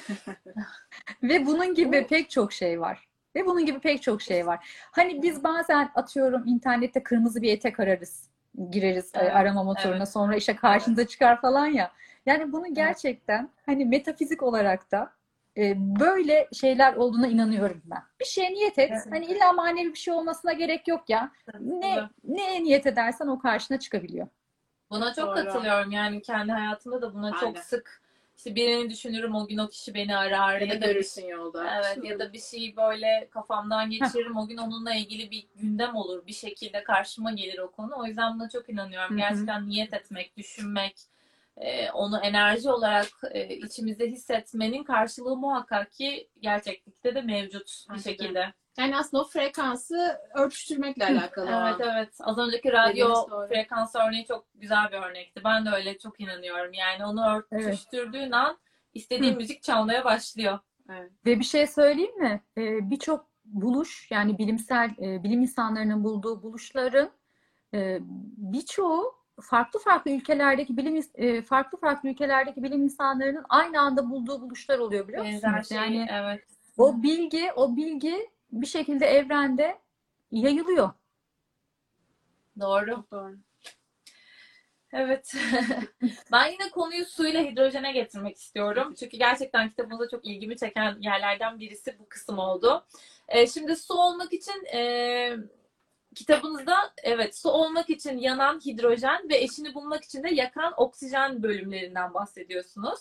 [1.24, 3.08] Ve bunun gibi pek çok şey var.
[3.36, 4.68] Ve bunun gibi pek çok şey var.
[4.92, 8.30] Hani biz bazen atıyorum internette kırmızı bir etek ararız.
[8.70, 10.10] Gireriz e, Evet, arama motoruna evet.
[10.10, 11.92] sonra işte karşınıza çıkar falan ya.
[12.26, 15.14] Yani bunun gerçekten hani metafizik olarak da
[15.58, 18.02] e, böyle şeyler olduğuna inanıyorum ben.
[18.20, 18.92] Bir şeye niyet et.
[18.92, 19.08] Evet.
[19.12, 21.32] Hani illa manevi bir şey olmasına gerek yok ya.
[21.60, 22.10] Ne Tabii.
[22.24, 24.28] neye niyet edersen o karşına çıkabiliyor.
[24.94, 25.36] Buna çok Doğru.
[25.36, 25.92] katılıyorum.
[25.92, 27.62] Yani kendi hayatımda da buna çok Aynen.
[27.62, 28.02] sık
[28.38, 31.28] işte birini düşünürüm o gün o kişi beni arar Ya da ya da bir görürsün
[31.28, 31.80] yolda.
[31.80, 34.38] Evet ya da bir şeyi böyle kafamdan geçiririm.
[34.38, 36.28] O gün onunla ilgili bir gündem olur.
[36.28, 37.92] Bir şekilde karşıma gelir o konu.
[37.98, 39.18] O yüzden buna çok inanıyorum.
[39.18, 41.00] Gerçekten niyet etmek, düşünmek,
[41.58, 48.54] e, onu enerji olarak e, içimizde hissetmenin karşılığı muhakkak ki gerçeklikte de mevcut bir şekilde.
[48.78, 51.50] Yani aslında o frekansı örtüştürmekle alakalı.
[51.52, 52.18] Evet evet.
[52.20, 53.48] Az önceki radyo Dediğiniz doğru.
[53.48, 55.44] frekans örneği çok güzel bir örnekti.
[55.44, 56.74] Ben de öyle çok inanıyorum.
[56.74, 58.58] Yani onu örtüştürdüğün an
[58.94, 59.38] istediğin Hı.
[59.38, 60.60] müzik çalmaya başlıyor.
[60.90, 61.12] Evet.
[61.26, 62.44] Ve bir şey söyleyeyim mi?
[62.58, 67.10] Ee, birçok buluş yani bilimsel e, bilim insanlarının bulduğu buluşların
[67.74, 68.00] e,
[68.38, 74.80] birçoğu farklı farklı ülkelerdeki bilim e, farklı farklı ülkelerdeki bilim insanlarının aynı anda bulduğu buluşlar
[74.80, 75.70] oluyor biliyor Benzer musunuz?
[75.70, 75.78] şey.
[75.78, 76.44] Yani evet.
[76.78, 79.80] o bilgi o bilgi bir şekilde evrende
[80.32, 80.92] yayılıyor.
[82.60, 83.04] Doğru.
[83.12, 83.36] Doğru.
[84.94, 85.36] Evet.
[86.32, 88.96] Ben yine konuyu suyla hidrojene getirmek istiyorum.
[89.00, 92.86] Çünkü gerçekten kitabımızda çok ilgimi çeken yerlerden birisi bu kısım oldu.
[93.28, 95.32] Ee, şimdi su olmak için e,
[96.16, 102.14] kitabınızda evet su olmak için yanan hidrojen ve eşini bulmak için de yakan oksijen bölümlerinden
[102.14, 103.00] bahsediyorsunuz.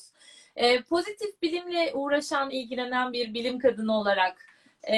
[0.56, 4.51] Ee, pozitif bilimle uğraşan, ilgilenen bir bilim kadını olarak
[4.90, 4.96] e,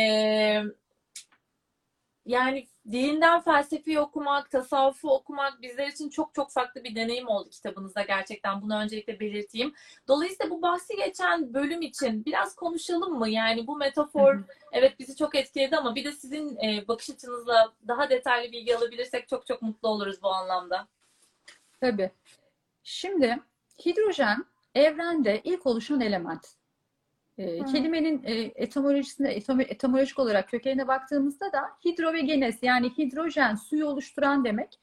[2.26, 8.02] yani dilinden felsefi okumak, tasavvufu okumak bizler için çok çok farklı bir deneyim oldu kitabınızda
[8.02, 8.62] gerçekten.
[8.62, 9.74] Bunu öncelikle belirteyim.
[10.08, 13.28] Dolayısıyla bu bahsi geçen bölüm için biraz konuşalım mı?
[13.28, 14.38] Yani bu metafor
[14.72, 19.28] evet bizi çok etkiledi ama bir de sizin e, bakış açınızla daha detaylı bilgi alabilirsek
[19.28, 20.88] çok çok mutlu oluruz bu anlamda.
[21.80, 22.10] Tabii.
[22.82, 23.38] Şimdi
[23.86, 24.44] hidrojen
[24.74, 26.56] evrende ilk oluşan element.
[27.38, 33.54] E, kelimenin e, etimolojisine, etim- etimolojik olarak kökenine baktığımızda da hidro ve genes yani hidrojen
[33.54, 34.78] suyu oluşturan demek.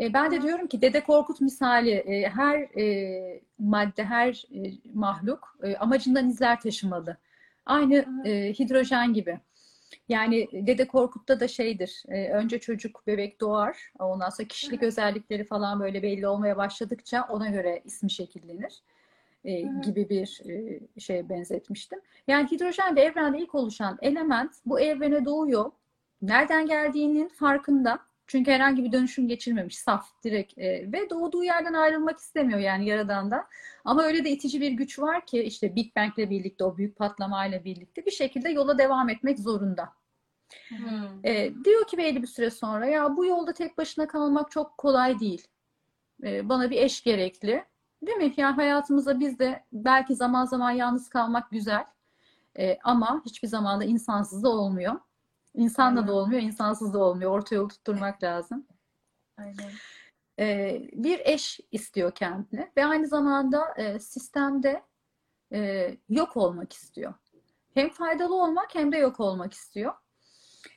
[0.00, 5.58] E, ben de diyorum ki Dede Korkut misali e, her e, madde, her e, mahluk
[5.62, 7.16] e, amacından izler taşımalı.
[7.66, 9.40] Aynı e, hidrojen gibi.
[10.08, 12.02] Yani Dede Korkut'ta da şeydir.
[12.08, 13.92] e, önce çocuk, bebek doğar.
[13.98, 18.82] Ondan sonra kişilik özellikleri falan böyle belli olmaya başladıkça ona göre ismi şekillenir.
[19.46, 22.00] E, gibi bir e, şeye benzetmiştim.
[22.28, 25.70] Yani hidrojen de evrende ilk oluşan element bu evrene doğuyor.
[26.22, 27.98] Nereden geldiğinin farkında.
[28.26, 29.78] Çünkü herhangi bir dönüşüm geçirmemiş.
[29.78, 33.46] Saf, direkt e, ve doğduğu yerden ayrılmak istemiyor yani yaradan da.
[33.84, 37.64] Ama öyle de itici bir güç var ki işte Big Bang'le birlikte o büyük patlamayla
[37.64, 39.92] birlikte bir şekilde yola devam etmek zorunda.
[40.68, 41.24] Hmm.
[41.24, 45.20] E, diyor ki belli bir süre sonra ya bu yolda tek başına kalmak çok kolay
[45.20, 45.46] değil.
[46.22, 47.64] E, bana bir eş gerekli.
[48.02, 48.34] Değil mi?
[48.36, 51.84] Yani hayatımızda biz de belki zaman zaman yalnız kalmak güzel.
[52.58, 54.94] E, ama hiçbir zaman da insansız da olmuyor.
[55.54, 56.08] İnsanla Aynen.
[56.08, 57.30] da olmuyor, insansız da olmuyor.
[57.30, 58.66] Orta yolu tutturmak lazım.
[59.38, 59.70] Aynen.
[60.38, 64.82] E, bir eş istiyor kendine ve aynı zamanda e, sistemde
[65.52, 67.14] e, yok olmak istiyor.
[67.74, 69.94] Hem faydalı olmak hem de yok olmak istiyor.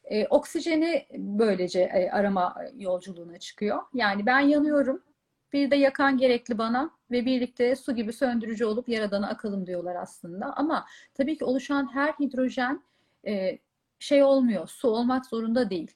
[0.04, 3.84] E, oksijeni böylece e, arama yolculuğuna çıkıyor.
[3.94, 5.04] Yani ben yanıyorum,
[5.54, 10.54] bir de yakan gerekli bana ve birlikte su gibi söndürücü olup yaradana akalım diyorlar aslında.
[10.54, 12.84] Ama tabii ki oluşan her hidrojen
[13.28, 13.60] e,
[14.00, 15.92] şey olmuyor, su olmak zorunda değil.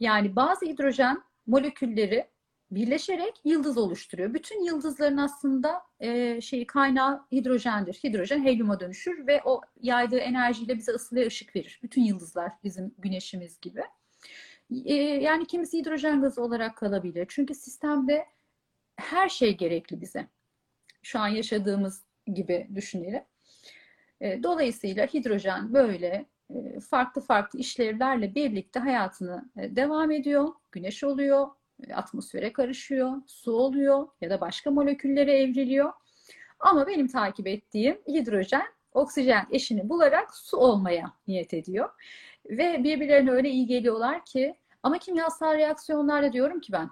[0.00, 2.26] Yani bazı hidrojen molekülleri
[2.70, 4.34] birleşerek yıldız oluşturuyor.
[4.34, 7.94] Bütün yıldızların aslında e, şeyi kaynağı hidrojendir.
[7.94, 11.80] Hidrojen helyuma dönüşür ve o yaydığı enerjiyle bize ısı ve ışık verir.
[11.82, 13.82] Bütün yıldızlar bizim güneşimiz gibi.
[14.84, 17.26] E, yani kimisi hidrojen gazı olarak kalabilir.
[17.28, 18.26] Çünkü sistemde
[19.00, 20.26] her şey gerekli bize.
[21.02, 23.22] Şu an yaşadığımız gibi düşünelim.
[24.20, 30.48] E, dolayısıyla hidrojen böyle e, farklı farklı işlevlerle birlikte hayatını e, devam ediyor.
[30.72, 31.48] Güneş oluyor,
[31.94, 35.92] atmosfere karışıyor, su oluyor ya da başka moleküllere evriliyor.
[36.60, 41.90] Ama benim takip ettiğim hidrojen oksijen eşini bularak su olmaya niyet ediyor.
[42.50, 46.90] Ve birbirlerine öyle iyi geliyorlar ki ama kimyasal reaksiyonlarla diyorum ki ben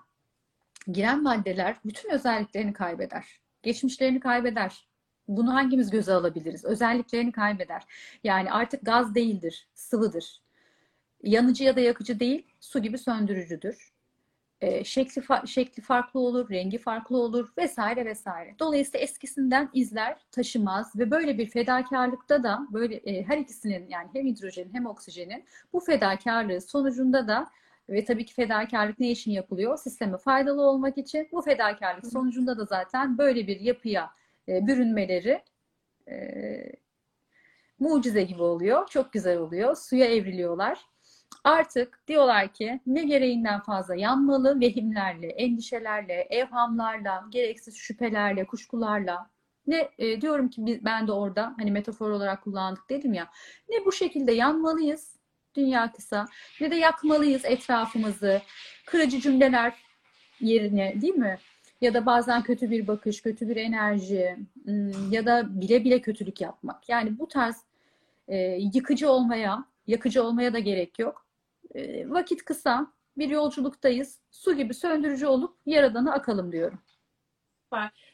[0.92, 3.40] giren maddeler bütün özelliklerini kaybeder.
[3.62, 4.88] Geçmişlerini kaybeder.
[5.28, 6.64] Bunu hangimiz göze alabiliriz?
[6.64, 7.82] Özelliklerini kaybeder.
[8.24, 10.42] Yani artık gaz değildir, sıvıdır.
[11.22, 13.92] Yanıcı ya da yakıcı değil, su gibi söndürücüdür.
[14.60, 18.54] E, şekli, fa- şekli farklı olur, rengi farklı olur vesaire vesaire.
[18.58, 24.26] Dolayısıyla eskisinden izler taşımaz ve böyle bir fedakarlıkta da böyle e, her ikisinin yani hem
[24.26, 27.50] hidrojenin hem oksijenin bu fedakarlığı sonucunda da
[27.88, 29.76] ve tabii ki fedakarlık ne için yapılıyor?
[29.76, 31.28] Sisteme faydalı olmak için.
[31.32, 34.10] Bu fedakarlık sonucunda da zaten böyle bir yapıya
[34.48, 35.42] e, bürünmeleri
[36.08, 36.16] e,
[37.78, 38.88] mucize gibi oluyor.
[38.88, 39.76] Çok güzel oluyor.
[39.76, 40.78] Suya evriliyorlar.
[41.44, 49.30] Artık diyorlar ki ne gereğinden fazla yanmalı vehimlerle, endişelerle, evhamlarla, gereksiz şüphelerle, kuşkularla.
[49.66, 53.28] Ne e, diyorum ki ben de orada hani metafor olarak kullandık dedim ya.
[53.68, 55.17] Ne bu şekilde yanmalıyız
[55.58, 56.26] dünya kısa
[56.60, 58.42] ne de yakmalıyız etrafımızı.
[58.86, 59.74] Kırıcı cümleler
[60.40, 61.38] yerine değil mi?
[61.80, 64.36] Ya da bazen kötü bir bakış, kötü bir enerji
[64.68, 66.88] ım, ya da bile bile kötülük yapmak.
[66.88, 67.56] Yani bu tarz
[68.28, 68.36] e,
[68.74, 71.26] yıkıcı olmaya, yakıcı olmaya da gerek yok.
[71.74, 74.18] E, vakit kısa, bir yolculuktayız.
[74.30, 76.78] Su gibi söndürücü olup Yaradan'a akalım diyorum.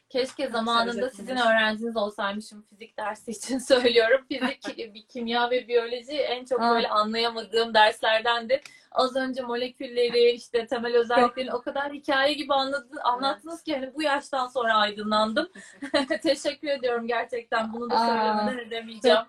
[0.09, 4.25] Keşke zamanında sizin öğrenciniz olsaymışım fizik dersi için söylüyorum.
[4.27, 6.75] Fizik, bir kimya ve biyoloji en çok Aa.
[6.75, 8.61] böyle anlayamadığım derslerdendir.
[8.91, 14.01] Az önce molekülleri, işte temel özelliklerini o kadar hikaye gibi anladı, anlattınız ki hani bu
[14.01, 15.49] yaştan sonra aydınlandım.
[16.23, 17.73] Teşekkür ediyorum gerçekten.
[17.73, 18.07] Bunu da Aa.
[18.07, 19.25] söylemeden edemeyeceğim.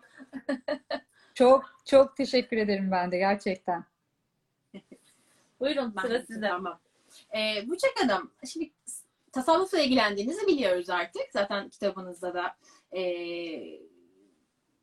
[1.34, 3.84] Çok çok teşekkür ederim ben de gerçekten.
[5.60, 6.48] Buyurun Ben sıra sizde.
[6.48, 6.80] Tamam.
[7.36, 8.70] Ee, Buçak Hanım, şimdi
[9.36, 11.22] tasavvufla ilgilendiğinizi biliyoruz artık.
[11.32, 12.56] Zaten kitabınızda da
[12.98, 13.02] e,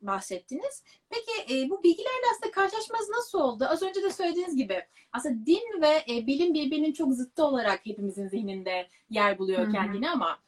[0.02, 0.82] bahsettiniz.
[1.10, 3.64] Peki e, bu bilgilerle aslında karşılaşmanız nasıl oldu?
[3.68, 8.28] Az önce de söylediğiniz gibi aslında din ve e, bilim birbirinin çok zıttı olarak hepimizin
[8.28, 10.38] zihninde yer buluyor kendini ama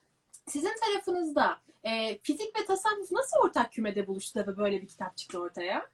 [0.46, 5.40] sizin tarafınızda e, fizik ve tasavvuf nasıl ortak kümede buluştu ve böyle bir kitap çıktı
[5.40, 5.86] ortaya?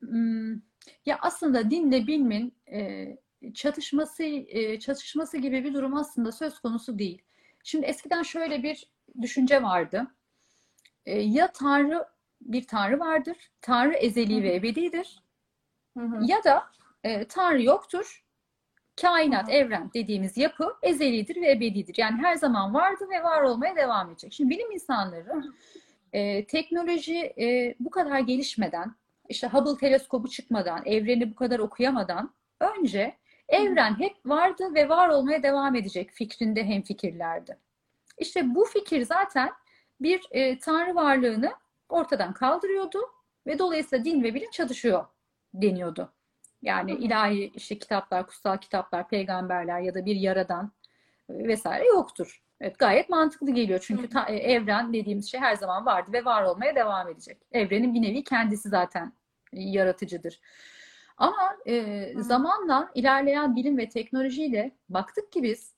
[0.00, 0.52] Hmm,
[1.06, 3.06] Ya aslında dinle bilimin e,
[3.54, 7.22] çatışması e, çatışması gibi bir durum aslında söz konusu değil.
[7.64, 8.88] Şimdi eskiden şöyle bir
[9.22, 10.06] düşünce vardı.
[11.06, 12.04] E, Ya Tanrı
[12.40, 15.22] bir Tanrı vardır, Tanrı ezeli ve ebedidir.
[16.26, 16.66] Ya da
[17.04, 18.22] e, Tanrı yoktur.
[19.00, 21.94] Kainat, evren dediğimiz yapı ezelidir ve ebedidir.
[21.98, 24.32] Yani her zaman vardı ve var olmaya devam edecek.
[24.32, 25.42] Şimdi bilim insanları
[26.12, 28.94] e, teknoloji e, bu kadar gelişmeden,
[29.28, 33.16] işte Hubble teleskobu çıkmadan, evreni bu kadar okuyamadan önce
[33.48, 37.58] evren hep vardı ve var olmaya devam edecek fikrinde hemfikirlerdi.
[38.18, 39.50] İşte bu fikir zaten
[40.00, 41.52] bir e, tanrı varlığını
[41.88, 42.98] ortadan kaldırıyordu
[43.46, 45.04] ve dolayısıyla din ve bilim çatışıyor
[45.54, 46.12] deniyordu.
[46.62, 50.72] Yani ilahi işte kitaplar, kutsal kitaplar, peygamberler ya da bir yaradan
[51.30, 52.42] e, vesaire yoktur.
[52.60, 56.42] Evet, gayet mantıklı geliyor çünkü ta- e, evren dediğimiz şey her zaman vardı ve var
[56.42, 57.38] olmaya devam edecek.
[57.52, 59.12] Evrenin bir nevi kendisi zaten
[59.52, 60.40] e, yaratıcıdır.
[61.16, 65.72] Ama e, zamanla ilerleyen bilim ve teknolojiyle baktık ki biz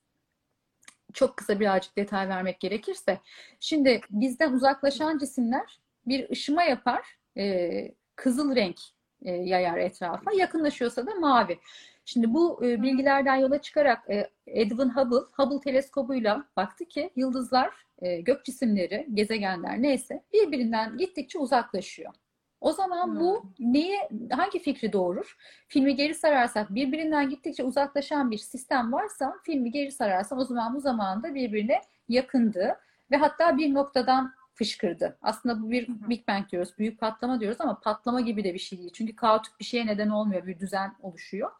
[1.12, 3.18] çok kısa birazcık detay vermek gerekirse
[3.60, 8.76] şimdi bizden uzaklaşan cisimler bir ışıma yapar, e, kızıl renk
[9.22, 11.58] e, yayar etrafa, yakınlaşıyorsa da mavi.
[12.04, 18.20] Şimdi bu e, bilgilerden yola çıkarak e, Edwin Hubble, Hubble teleskobuyla baktı ki yıldızlar, e,
[18.20, 22.14] gök cisimleri, gezegenler neyse birbirinden gittikçe uzaklaşıyor.
[22.60, 23.98] O zaman bu neyi,
[24.30, 25.36] hangi fikri doğurur?
[25.68, 30.80] Filmi geri sararsak birbirinden gittikçe uzaklaşan bir sistem varsa filmi geri sararsan o zaman bu
[30.80, 32.76] zamanda birbirine yakındı
[33.10, 35.18] ve hatta bir noktadan fışkırdı.
[35.22, 35.88] Aslında bu bir.
[35.88, 38.90] Big Bang diyoruz, büyük patlama diyoruz ama patlama gibi de bir şey değil.
[38.92, 41.50] Çünkü kaotik bir şeye neden olmuyor, bir düzen oluşuyor.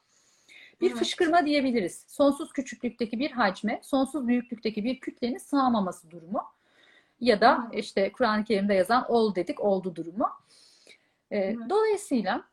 [0.81, 0.99] Bir Evet.
[0.99, 2.05] fışkırma diyebiliriz.
[2.09, 6.43] Sonsuz küçüklükteki bir hacme, sonsuz büyüklükteki bir kütlenin sığamaması durumu.
[7.21, 10.29] Ya da işte Kur'an-ı Kerim'de yazan ol dedik, oldu durumu.
[11.33, 11.71] Hı.
[11.71, 12.45] dolayısıyla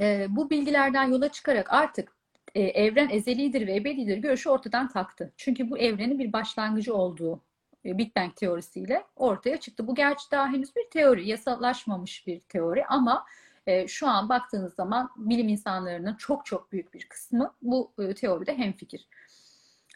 [0.00, 2.16] e, bu bilgilerden yola çıkarak artık
[2.54, 5.32] e, evren ezelidir ve ebedidir görüşü ortadan kalktı.
[5.36, 7.40] Çünkü bu evrenin bir başlangıcı olduğu
[7.84, 9.86] e, Big Bang teorisiyle ortaya çıktı.
[9.86, 13.24] Bu gerçi daha henüz bir teori, yasallaşmamış bir teori ama
[13.66, 18.58] e, şu an baktığınız zaman bilim insanlarının çok çok büyük bir kısmı bu e, teoride
[18.58, 19.08] hemfikir.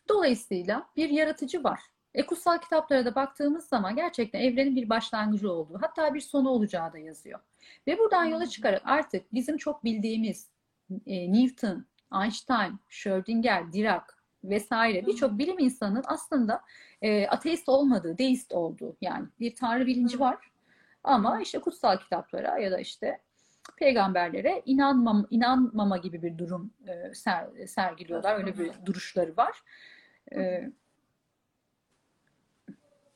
[0.08, 1.80] Dolayısıyla bir yaratıcı var.
[2.16, 6.92] E, kutsal kitaplara da baktığımız zaman gerçekten evrenin bir başlangıcı olduğu, hatta bir sonu olacağı
[6.92, 7.40] da yazıyor.
[7.86, 10.48] Ve buradan yola çıkarak artık bizim çok bildiğimiz
[11.06, 11.86] e, Newton,
[12.22, 14.04] Einstein, Schrödinger, Dirac
[14.44, 16.62] vesaire birçok bilim insanının aslında
[17.02, 20.50] e, ateist olmadığı, deist olduğu yani bir tanrı bilinci var.
[21.04, 23.20] Ama işte kutsal kitaplara ya da işte
[23.78, 28.38] peygamberlere inanmam, inanmama gibi bir durum e, ser, sergiliyorlar.
[28.38, 29.62] Öyle bir duruşları var.
[30.32, 30.70] E,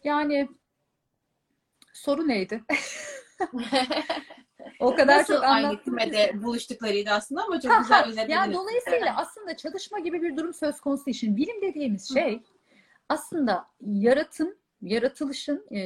[0.05, 0.49] yani
[1.93, 2.65] soru neydi?
[4.81, 8.37] O kadar Nasıl çok aynı kümede buluştuklarıydı aslında ama çok güzel özetlediniz.
[8.37, 12.43] Yani dolayısıyla aslında çalışma gibi bir durum söz konusu için bilim dediğimiz şey
[13.09, 15.79] aslında yaratım, yaratılışın, e,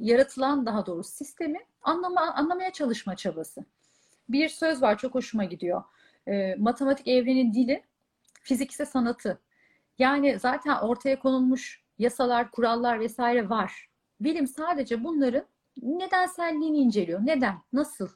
[0.00, 3.64] yaratılan daha doğrusu sistemi anlama, anlamaya çalışma çabası.
[4.28, 5.82] Bir söz var çok hoşuma gidiyor.
[6.26, 7.84] E, matematik evrenin dili,
[8.42, 9.40] fizik ise sanatı.
[9.98, 13.88] Yani zaten ortaya konulmuş yasalar, kurallar vesaire var.
[14.20, 15.44] Bilim sadece bunların
[15.82, 17.20] nedenselliğini inceliyor.
[17.22, 17.62] Neden?
[17.72, 18.08] Nasıl?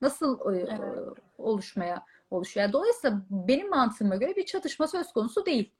[0.00, 1.18] Nasıl e, Evet.
[1.38, 2.72] oluşmaya oluşuyor?
[2.72, 5.70] Dolayısıyla benim mantığıma göre bir çatışma söz konusu değil.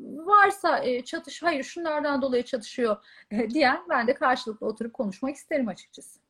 [0.00, 2.96] Varsa e, çatış, hayır şunlardan dolayı çatışıyor
[3.30, 6.20] e, diyen ben de karşılıklı oturup konuşmak isterim açıkçası.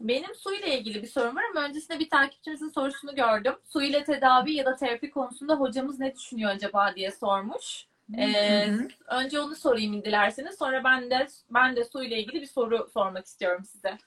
[0.00, 3.54] Benim su ile ilgili bir sorum var ama öncesinde bir takipçimizin sorusunu gördüm.
[3.64, 7.86] Su ile tedavi ya da terapi konusunda hocamız ne düşünüyor acaba diye sormuş.
[8.18, 8.88] Ee, Hı hı.
[9.10, 10.58] önce onu sorayım dilerseniz.
[10.58, 13.98] Sonra ben de ben de su ile ilgili bir soru sormak istiyorum size.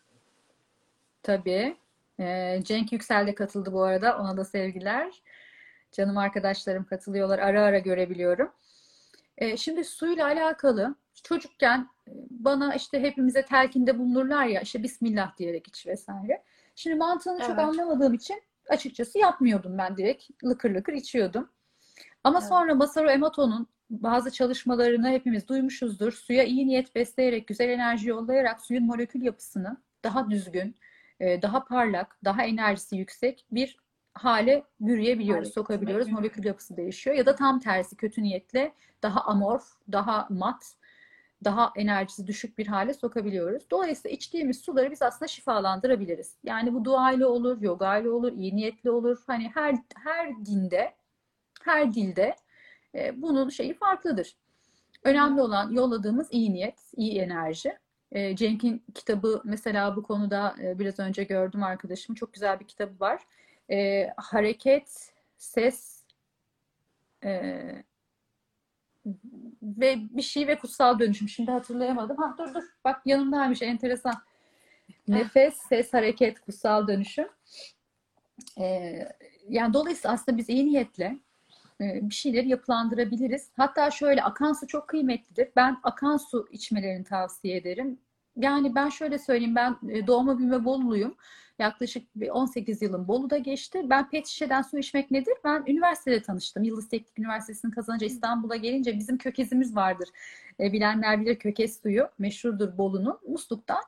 [1.24, 1.78] Tabii.
[2.20, 4.18] Ee, Cenk Yüksel de katıldı bu arada.
[4.20, 5.22] Ona da sevgiler.
[5.92, 7.40] Canım arkadaşlarım katılıyorlar.
[7.40, 8.52] Ara ara görebiliyorum.
[9.38, 11.88] Ee, şimdi suyla alakalı çocukken
[12.30, 16.44] bana işte hepimize telkinde bulunurlar ya işte Bismillah diyerek iç vesaire.
[16.76, 17.60] Şimdi mantığını çok Evet.
[17.60, 21.50] anlamadığım için açıkçası yapmıyordum ben direkt lıkır lıkır içiyordum.
[22.24, 22.50] Ama Evet.
[22.50, 26.12] sonra Masaru Emoto'nun bazı çalışmalarını hepimiz duymuşuzdur.
[26.12, 30.76] Suya iyi niyet besleyerek, güzel enerji yollayarak suyun molekül yapısını daha düzgün,
[31.20, 33.78] e, daha parlak, daha enerjisi yüksek bir
[34.14, 36.08] hale bürüyebiliyoruz, Hale sokabiliyoruz.
[36.08, 37.16] Molekül yapısı değişiyor.
[37.16, 40.76] Ya da tam tersi kötü niyetle daha amorf, daha mat,
[41.44, 43.72] daha enerjisi düşük bir hale sokabiliyoruz.
[43.72, 46.38] Dolayısıyla içtiğimiz suları biz aslında şifalandırabiliriz.
[46.44, 49.24] Yani bu dua ile olur, yoga ile olur, iyi niyetli olur.
[49.28, 50.96] Hani her her dinde,
[51.64, 52.36] her dilde
[52.96, 54.36] e, bunun şeyi farklıdır.
[55.04, 57.78] Önemli olan yolladığımız iyi niyet, iyi enerji.
[58.12, 62.16] E, Cenk'in kitabı mesela bu konuda e, biraz önce gördüm arkadaşım.
[62.16, 63.22] Çok güzel bir kitabı var.
[63.72, 66.06] E, hareket, ses
[69.64, 71.30] ve bir şey ve kutsal dönüşüm.
[71.30, 72.18] Şimdi hatırlayamadım.
[72.18, 72.64] Ha dur dur.
[72.84, 74.16] Bak yanımdaymış enteresan.
[75.08, 77.28] Nefes, ses, hareket, kutsal dönüşüm.
[79.50, 81.20] Yani dolayısıyla aslında biz iyi niyetle
[81.80, 83.50] bir şeyleri yapılandırabiliriz.
[83.58, 85.50] Hatta şöyle akan su çok kıymetlidir.
[85.56, 88.00] Ben akan su içmelerini tavsiye ederim.
[88.38, 91.16] Yani ben şöyle söyleyeyim ben e, doğma büyüme Boluluyum.
[91.60, 93.82] Yaklaşık bir 18 yılım Bolu'da geçti.
[93.90, 95.34] Ben pet şişeden su içmek nedir?
[95.44, 96.64] Ben üniversitede tanıştım.
[96.64, 100.10] Yıldız Teknik Üniversitesi'ni kazanınca İstanbul'a gelince bizim kökezimiz vardır.
[100.60, 103.20] E, bilenler bilir kökez suyu meşhurdur Bolu'nun.
[103.28, 103.84] Musluktan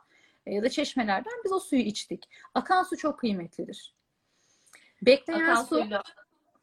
[0.45, 2.29] e, ya da çeşmelerden biz o suyu içtik.
[2.53, 3.95] Akan su çok kıymetlidir.
[5.01, 6.03] Bekleyen Akan su suyla.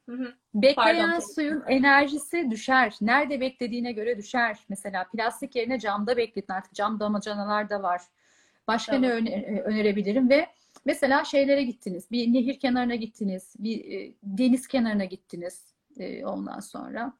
[0.08, 0.34] Hı hı.
[0.54, 1.26] Bekleyen Pardon.
[1.34, 2.96] suyun enerjisi düşer.
[3.00, 4.58] Nerede beklediğine göre düşer.
[4.68, 6.52] Mesela plastik yerine camda bekletin.
[6.54, 8.02] Artık cam damacanalar da var.
[8.68, 9.16] Başka ne Evet.
[9.22, 10.46] öne- önerebilirim ve
[10.84, 12.10] mesela şeylere gittiniz.
[12.10, 13.54] Bir nehir kenarına gittiniz.
[13.58, 15.64] Bir e, deniz kenarına gittiniz.
[15.98, 17.12] E, ondan sonra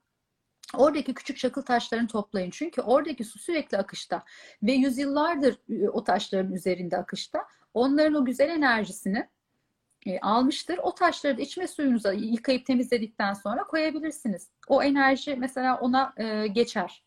[0.76, 2.50] oradaki küçük çakıl taşlarını toplayın.
[2.50, 4.22] Çünkü oradaki su sürekli akışta
[4.62, 7.44] ve yüzyıllardır e, o taşların üzerinde akışta.
[7.74, 9.28] Onların o güzel enerjisini
[10.06, 10.78] e, almıştır.
[10.82, 14.50] O taşları da içme suyunuza yıkayıp temizledikten sonra koyabilirsiniz.
[14.68, 17.04] O enerji mesela ona e, geçer.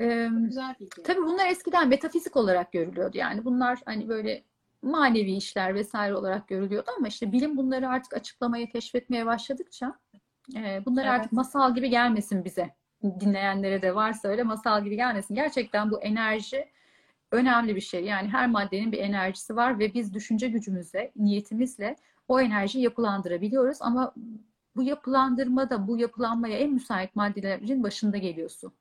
[0.00, 1.02] E, Güzel bilgi.
[1.02, 3.18] tabii bunlar eskiden metafizik olarak görülüyordu.
[3.18, 4.44] Yani bunlar hani böyle
[4.82, 9.98] manevi işler vesaire olarak görülüyordu ama işte bilim bunları artık açıklamaya, keşfetmeye başladıkça
[10.56, 11.12] e, bunlar Evet.
[11.12, 12.70] artık masal gibi gelmesin bize.
[13.20, 15.34] Dinleyenlere de varsa öyle masal gibi gelmesin.
[15.34, 16.68] Gerçekten bu enerji
[17.32, 18.04] önemli bir şey.
[18.04, 21.96] Yani her maddenin bir enerjisi var ve biz düşünce gücümüzle, niyetimizle
[22.28, 24.14] o enerjiyi yapılandırabiliyoruz ama
[24.76, 28.72] bu yapılandırma da bu yapılanmaya en müsait maddelerin başında geliyor su.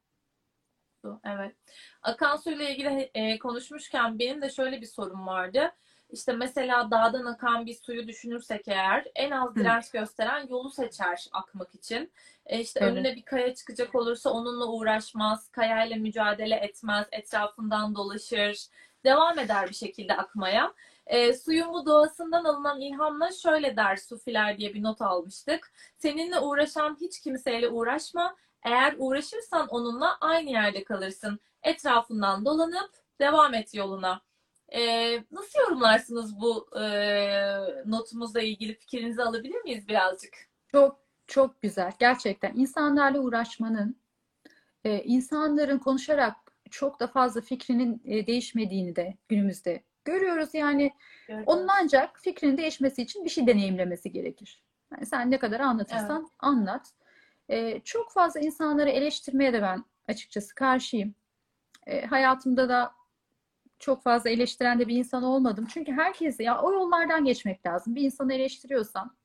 [1.23, 1.55] Evet.
[2.01, 5.71] Akan suyla ilgili e, konuşmuşken benim de şöyle bir sorum vardı.
[6.09, 11.75] İşte mesela dağdan akan bir suyu düşünürsek eğer en az direnç gösteren yolu seçer akmak
[11.75, 12.11] için.
[12.45, 12.91] E, işte Evet.
[12.91, 18.67] önüne bir kaya çıkacak olursa onunla uğraşmaz, kayayla mücadele etmez, etrafından dolaşır,
[19.05, 20.73] devam eder bir şekilde akmaya.
[21.07, 25.71] E, suyun bu doğasından alınan ilhamla şöyle der Sufiler diye bir not almıştık.
[25.97, 28.35] Seninle uğraşan hiç kimseyle uğraşma.
[28.63, 31.39] Eğer uğraşırsan onunla aynı yerde kalırsın.
[31.63, 32.91] Etrafından dolanıp
[33.21, 34.21] devam et yoluna.
[34.75, 36.83] Ee, nasıl yorumlarsınız bu e,
[37.85, 40.33] notumuzla ilgili fikrinizi alabilir miyiz birazcık?
[40.71, 41.91] Çok çok güzel.
[41.99, 43.99] Gerçekten insanlarla uğraşmanın,
[44.83, 46.35] e, insanların konuşarak
[46.69, 50.49] çok da fazla fikrinin e, değişmediğini de günümüzde görüyoruz.
[50.53, 50.91] Yani
[51.45, 54.63] onun ancak fikrinin değişmesi için bir şey deneyimlemesi gerekir.
[54.91, 56.91] Yani sen ne kadar anlatırsan anlat.
[57.49, 61.15] E, çok fazla insanları eleştirmeye de ben açıkçası karşıyım.
[61.87, 62.98] E, hayatımda da
[63.79, 65.67] çok fazla eleştiren de bir insan olmadım.
[65.73, 67.95] Çünkü herkes ya o yollardan geçmek lazım.
[67.95, 69.15] Bir insanı eleştiriyorsan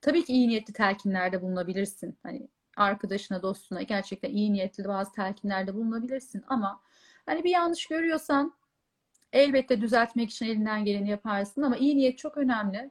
[0.00, 2.18] tabii ki iyi niyetli telkinlerde bulunabilirsin.
[2.22, 6.80] Hani arkadaşına, dostuna gerçekten iyi niyetli bazı telkinlerde bulunabilirsin ama
[7.26, 8.54] hani bir yanlış görüyorsan
[9.32, 12.90] elbette düzeltmek için elinden geleni yaparsın ama iyi niyet çok önemli.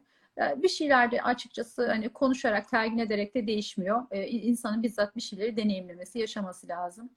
[0.55, 4.03] Bir şeyler de açıkçası hani konuşarak, telkin ederek de değişmiyor.
[4.11, 7.09] Ee, insanın bizzat bir şeyleri deneyimlemesi, yaşaması lazım.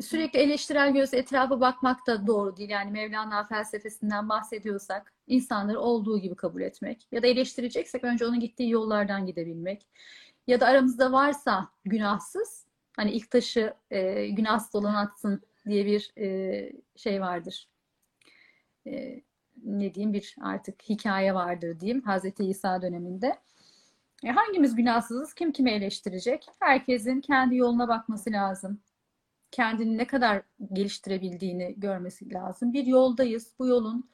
[0.00, 2.70] Sürekli eleştirel gözle etrafa bakmak da doğru değil.
[2.70, 8.70] Yani Mevlana felsefesinden bahsediyorsak insanları olduğu gibi kabul etmek ya da eleştireceksek önce onun gittiği
[8.70, 9.86] yollardan gidebilmek.
[10.46, 16.72] Ya da aramızda varsa günahsız hani ilk taşı e, günahsız olan atsın diye bir e,
[16.96, 17.68] şey vardır.
[18.86, 19.22] E,
[19.64, 23.38] ne diyeyim bir artık hikaye vardır diyeyim Hazreti İsa döneminde.
[24.24, 25.34] E, hangimiz günahsızız?
[25.34, 26.46] Kim kimi eleştirecek?
[26.60, 28.80] Herkesin kendi yoluna bakması lazım
[29.50, 30.42] kendini ne kadar
[30.72, 32.72] geliştirebildiğini görmesi lazım.
[32.72, 33.52] Bir yoldayız.
[33.58, 34.10] Bu yolun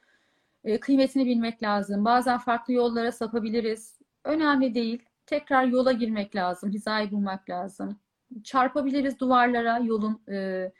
[0.63, 2.05] e, kıymetini bilmek lazım.
[2.05, 3.99] Bazen farklı yollara sapabiliriz.
[4.23, 5.03] Önemli değil.
[5.25, 6.71] Tekrar yola girmek lazım.
[6.71, 7.99] Hizayı bulmak lazım.
[8.43, 10.71] Çarpabiliriz duvarlara, yolun e,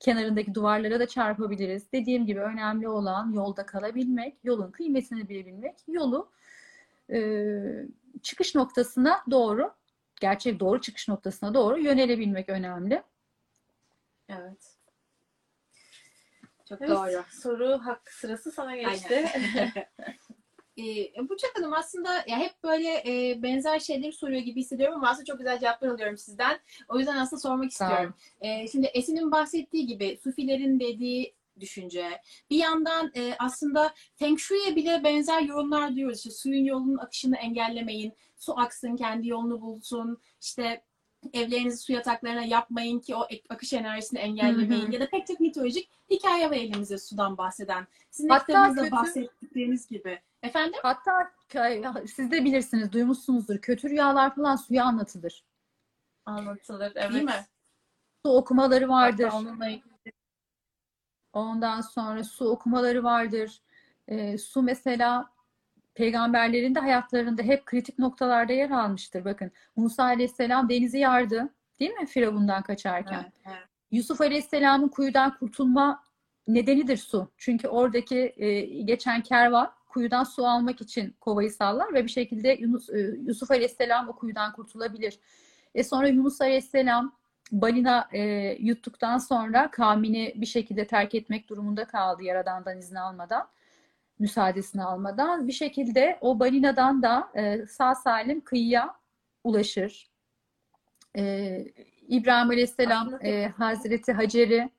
[0.00, 1.92] kenarındaki duvarlara da çarpabiliriz.
[1.92, 6.30] Dediğim gibi önemli olan yolda kalabilmek, yolun kıymetini bilebilmek, yolu
[7.12, 7.50] e,
[8.22, 9.70] çıkış noktasına doğru,
[10.20, 13.02] gerçek doğru çıkış noktasına doğru yönelebilmek önemli.
[14.28, 14.76] Evet.
[16.68, 17.24] Çok Evet, doğru.
[17.42, 19.24] soru hak sırası sana geçti.
[20.78, 25.24] e, Burçak Hanım aslında ya hep böyle e, benzer şeyleri soruyor gibi hissediyorum ama aslında
[25.24, 26.60] çok güzel cevaplar alıyorum sizden.
[26.88, 28.14] O yüzden aslında sormak istiyorum.
[28.40, 32.20] E, şimdi Esin'in bahsettiği gibi Sufilerin dediği düşünce.
[32.50, 36.18] Bir yandan e, aslında Feng Shui'ye bile benzer yorumlar diyoruz.
[36.18, 40.18] İşte suyun yolunun akışını engellemeyin, su aksın, kendi yolunu bulsun.
[40.40, 40.82] İşte
[41.32, 44.82] evlerinizi su yataklarına yapmayın ki o akış enerjisini engellemeyin.
[44.82, 44.92] Hı hı.
[44.92, 47.86] Ya da pek çok mitolojik hikaye var elimizde sudan bahseden.
[48.10, 50.20] Sizin Hatta kitabınızda kötü- bahsettikleriniz gibi.
[50.42, 50.80] Efendim?
[50.82, 51.32] Hatta
[52.06, 53.58] siz de bilirsiniz, duymuşsunuzdur.
[53.58, 55.44] Kötü rüyalar falan suya anlatılır.
[56.24, 56.92] Anlatılır.
[56.94, 57.12] Evet.
[57.12, 57.46] Değil mi?
[58.26, 59.24] Su okumaları vardır.
[59.24, 59.96] Hatta onunla ilgili
[61.32, 63.62] Ondan sonra su okumaları vardır.
[64.08, 65.30] Ee, su mesela
[65.96, 69.24] peygamberlerin de hayatlarında hep kritik noktalarda yer almıştır.
[69.24, 71.48] Bakın Musa Aleyhisselam denizi yardı,
[71.80, 73.22] değil mi Firavundan kaçarken?
[73.22, 73.58] Evet, evet.
[73.90, 76.02] Yusuf Aleyhisselam'ın kuyudan kurtulma
[76.48, 77.30] nedenidir su.
[77.36, 82.90] Çünkü oradaki e, geçen kervan kuyudan su almak için kovayı sallar ve bir şekilde Yunus,
[82.90, 85.18] e, Yusuf Aleyhisselam o kuyudan kurtulabilir.
[85.74, 87.16] E sonra Yunus Aleyhisselam
[87.52, 88.20] balina e,
[88.60, 93.48] yuttuktan sonra kavmini bir şekilde terk etmek durumunda kaldı Yaradan'dan izin almadan,
[94.18, 95.48] müsaadesini almadan.
[95.48, 98.94] Bir şekilde o balinadan da e, sağ salim kıyıya
[99.44, 100.08] ulaşır.
[101.16, 101.64] E,
[102.08, 104.70] İbrahim Aleyhisselam e, Hazreti Hacer'i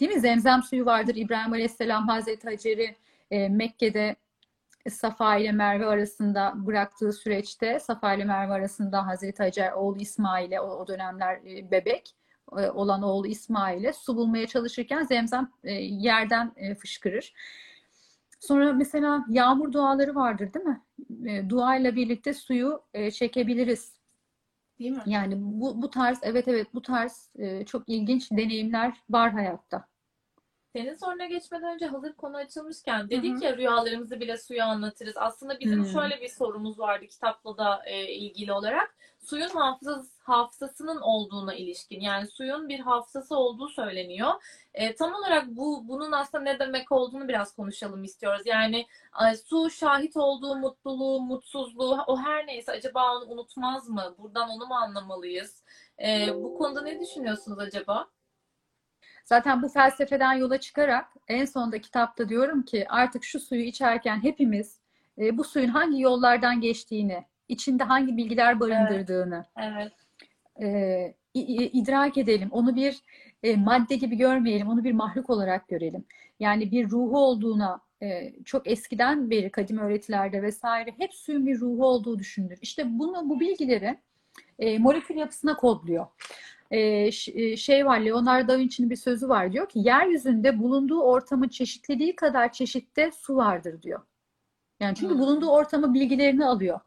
[0.00, 0.20] değil mi?
[0.20, 1.14] Zemzem suyu vardır.
[1.16, 2.96] İbrahim Aleyhisselam Hazreti Hacer'i
[3.30, 4.16] e, Mekke'de
[4.90, 10.66] Safa ile Merve arasında bıraktığı süreçte Safa ile Merve arasında Hazreti Hacer oğlu İsmail'e o,
[10.66, 12.16] o dönemler e, bebek
[12.58, 17.34] e, olan oğlu İsmail'e su bulmaya çalışırken zemzem e, yerden e, fışkırır.
[18.42, 20.82] Sonra mesela yağmur duaları vardır değil mi?
[21.30, 23.96] E, duayla birlikte suyu e, çekebiliriz.
[24.78, 25.02] Değil mi?
[25.06, 29.84] Yani bu, bu tarz evet evet bu tarz e, çok ilginç deneyimler var hayatta.
[30.72, 33.44] Senin soruna geçmeden önce hazır konu açılmışken dedik Hı hı.
[33.44, 35.16] ya rüyalarımızı bile suya anlatırız.
[35.16, 35.88] Aslında bizim Hı.
[35.92, 38.96] şöyle bir sorumuz vardı kitapla da e, ilgili olarak.
[39.22, 42.00] Suyun hafızası, hafızasının olduğuna ilişkin.
[42.00, 44.30] Yani suyun bir hafızası olduğu söyleniyor.
[44.74, 48.42] E, tam olarak bu bunun aslında ne demek olduğunu biraz konuşalım istiyoruz.
[48.44, 48.86] Yani
[49.22, 54.14] e, su şahit olduğu mutluluğu, mutsuzluğu, o her neyse acaba onu unutmaz mı?
[54.18, 55.62] Buradan onu mu anlamalıyız?
[56.02, 58.08] E, bu konuda ne düşünüyorsunuz acaba?
[59.24, 64.80] Zaten bu felsefeden yola çıkarak en sonda kitapta diyorum ki artık şu suyu içerken hepimiz
[65.18, 69.92] e, bu suyun hangi yollardan geçtiğini, içinde hangi bilgiler barındırdığını Evet.
[70.62, 72.48] e, i- i- idrak edelim.
[72.50, 73.02] Onu bir
[73.42, 76.04] e, madde gibi görmeyelim, onu bir mahluk olarak görelim.
[76.40, 81.86] Yani bir ruhu olduğuna e, çok eskiden beri kadim öğretilerde vesaire hep suyun bir ruhu
[81.86, 82.58] olduğu düşünülür.
[82.62, 83.98] İşte bunu bu bilgileri
[84.58, 86.06] e, molekül yapısına kodluyor.
[86.70, 86.78] E,
[87.34, 92.16] e, şey var, Leonardo da Vinci'nin bir sözü var diyor ki yeryüzünde bulunduğu ortamın çeşitliliği
[92.16, 94.00] kadar çeşitte su vardır diyor.
[94.80, 95.20] Yani çünkü Hmm.
[95.20, 96.80] bulunduğu ortamı bilgilerini alıyor.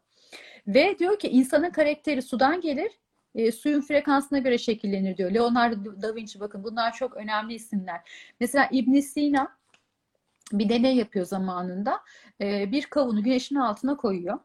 [0.66, 2.92] Ve diyor ki insanın karakteri sudan gelir,
[3.34, 5.30] e, suyun frekansına göre şekillenir diyor.
[5.30, 8.00] Leonardo da Vinci bakın bunlar çok önemli isimler.
[8.40, 9.56] Mesela İbn Sina
[10.52, 12.00] bir deney yapıyor zamanında.
[12.40, 14.38] E, bir kavunu güneşin altına koyuyor.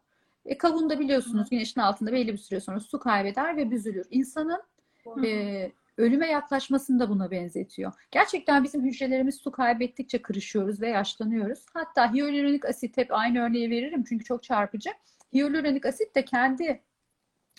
[0.46, 4.08] E, kavun da biliyorsunuz güneşin altında belli bir süre sonra su kaybeder ve büzülür.
[4.10, 4.64] İnsanın
[5.26, 7.94] e, ölüme yaklaşmasını da buna benzetiyor.
[8.12, 11.66] Gerçekten bizim hücrelerimiz su kaybettikçe kırışıyoruz ve yaşlanıyoruz.
[11.74, 14.90] Hatta hyaluronik asit hep aynı örneği veririm çünkü çok çarpıcı.
[15.34, 16.82] Hyaluronik asit de kendi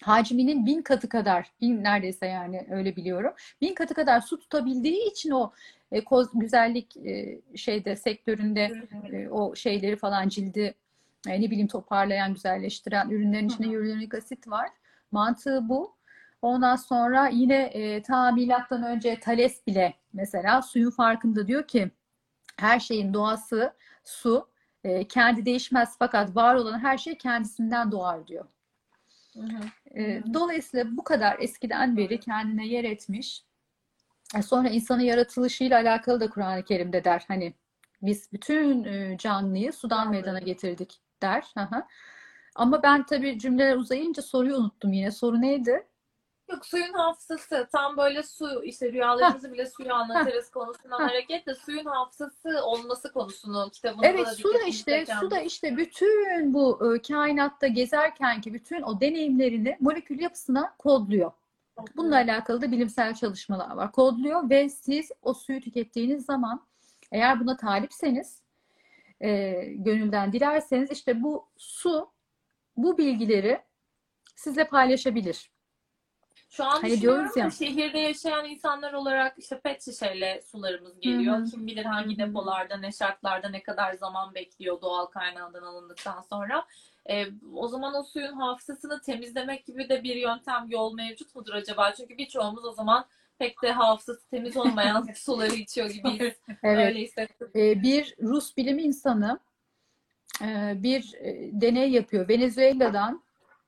[0.03, 3.33] hacminin bin katı kadar, bin neredeyse yani öyle biliyorum.
[3.61, 5.53] Bin katı kadar su tutabildiği için o
[5.93, 8.71] e, koz güzellik e, şeyde sektöründe
[9.13, 10.75] e, o şeyleri falan cildi
[11.29, 14.69] e, ne bileyim toparlayan, güzelleştiren ürünlerin içinde hyaluronik asit var.
[15.13, 15.95] Mantığı bu.
[16.43, 21.91] Ondan sonra yine e, ta milattan önce Thales bile mesela suyun farkında diyor ki
[22.57, 23.73] her şeyin doğası
[24.05, 24.49] su
[24.85, 28.45] e, kendi değişmez fakat var olan her şey kendisinden doğar diyor.
[29.33, 29.99] Hı hı.
[30.01, 33.45] E, dolayısıyla bu kadar eskiden beri kendine yer etmiş.
[34.37, 37.55] E, sonra insanın yaratılışıyla alakalı da Kur'an-ı Kerim'de der hani
[38.03, 41.45] biz bütün e, canlıyı sudan meydana getirdik der.
[41.59, 41.85] Hı hı.
[42.55, 45.11] Ama ben tabii cümleler uzayınca soruyu unuttum yine.
[45.11, 45.87] Soru neydi?
[46.51, 52.65] Yok suyun hafızası tam böyle su işte rüyalarımızı bile suyu anlatırız konusundan hareketle suyun hafızası
[52.65, 57.67] olması konusunu kitabınızda Evet da su da işte su da işte bütün bu e, kainatta
[57.67, 61.33] gezerken ki bütün o deneyimlerini molekül yapısına kodluyor.
[61.97, 63.93] Bununla alakalı da bilimsel çalışmalar var.
[63.93, 66.67] Kodluyor ve siz o suyu tükettiğiniz zaman
[67.13, 68.43] eğer buna talipseniz
[69.21, 72.11] e, gönülden dilerseniz işte bu su
[72.77, 73.61] bu bilgileri
[74.37, 75.52] sizle paylaşabilir.
[76.53, 77.51] Şu an Hani diyoruz ya.
[77.51, 81.37] şehirde yaşayan insanlar olarak işte pet şişeyle sularımız geliyor.
[81.37, 81.45] Hı hı.
[81.45, 86.67] Kim bilir hangi depolarda, ne şartlarda, ne kadar zaman bekliyor doğal kaynağından alındıktan sonra.
[87.11, 91.93] Ee, o zaman o suyun hafızasını temizlemek gibi de bir yöntem, yol mevcut mudur acaba?
[91.93, 93.05] Çünkü birçoğumuz o zaman
[93.39, 96.35] pek de hafızası temiz olmayan suları içiyor gibiyiz.
[96.63, 96.89] Evet.
[96.89, 97.51] Öyle hissettim.
[97.57, 99.41] Ee, bir Rus bilim insanı
[100.43, 102.29] e, bir e, deney yapıyor.
[102.29, 103.23] Venezuela'dan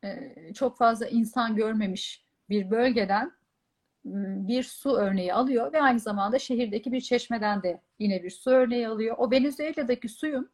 [0.05, 3.33] e, çok fazla insan görmemiş bir bölgeden
[4.05, 8.51] m, bir su örneği alıyor ve aynı zamanda şehirdeki bir çeşmeden de yine bir su
[8.51, 9.17] örneği alıyor.
[9.19, 10.51] O Venezuela'daki suyun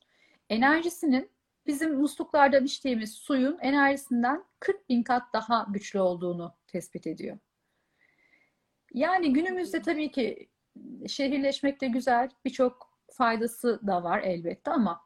[0.49, 1.31] enerjisinin
[1.67, 7.39] bizim musluklardan içtiğimiz suyun enerjisinden 40 bin kat daha güçlü olduğunu tespit ediyor.
[8.95, 10.49] Yani günümüzde tabii ki
[11.09, 15.01] şehirleşmek de güzel, birçok faydası da var elbette ama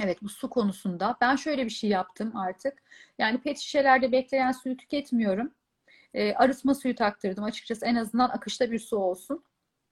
[0.00, 2.82] evet bu su konusunda ben şöyle bir şey yaptım artık.
[3.18, 5.54] Yani pet şişelerde bekleyen suyu tüketmiyorum.
[6.14, 9.44] E, arıtma suyu taktırdım açıkçası en azından akışta bir su olsun.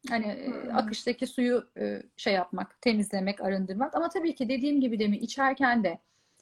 [0.09, 0.77] Hani e, Hmm.
[0.77, 3.95] akıştaki suyu e, şey yapmak, temizlemek, arındırmak.
[3.95, 5.99] Ama tabii ki dediğim gibi demin içerken de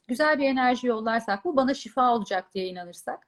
[0.07, 3.27] güzel bir enerji yollarsak bu bana şifa olacak diye inanırsak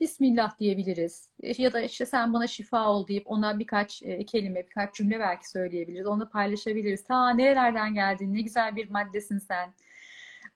[0.00, 1.28] Bismillah diyebiliriz.
[1.42, 5.50] E, Ya da işte sen bana şifa ol deyip ona birkaç kelime, birkaç cümle belki
[5.50, 6.06] söyleyebiliriz.
[6.06, 7.04] Onu paylaşabiliriz.
[7.04, 9.74] Ta nerelerden geldin, ne güzel bir maddesin sen.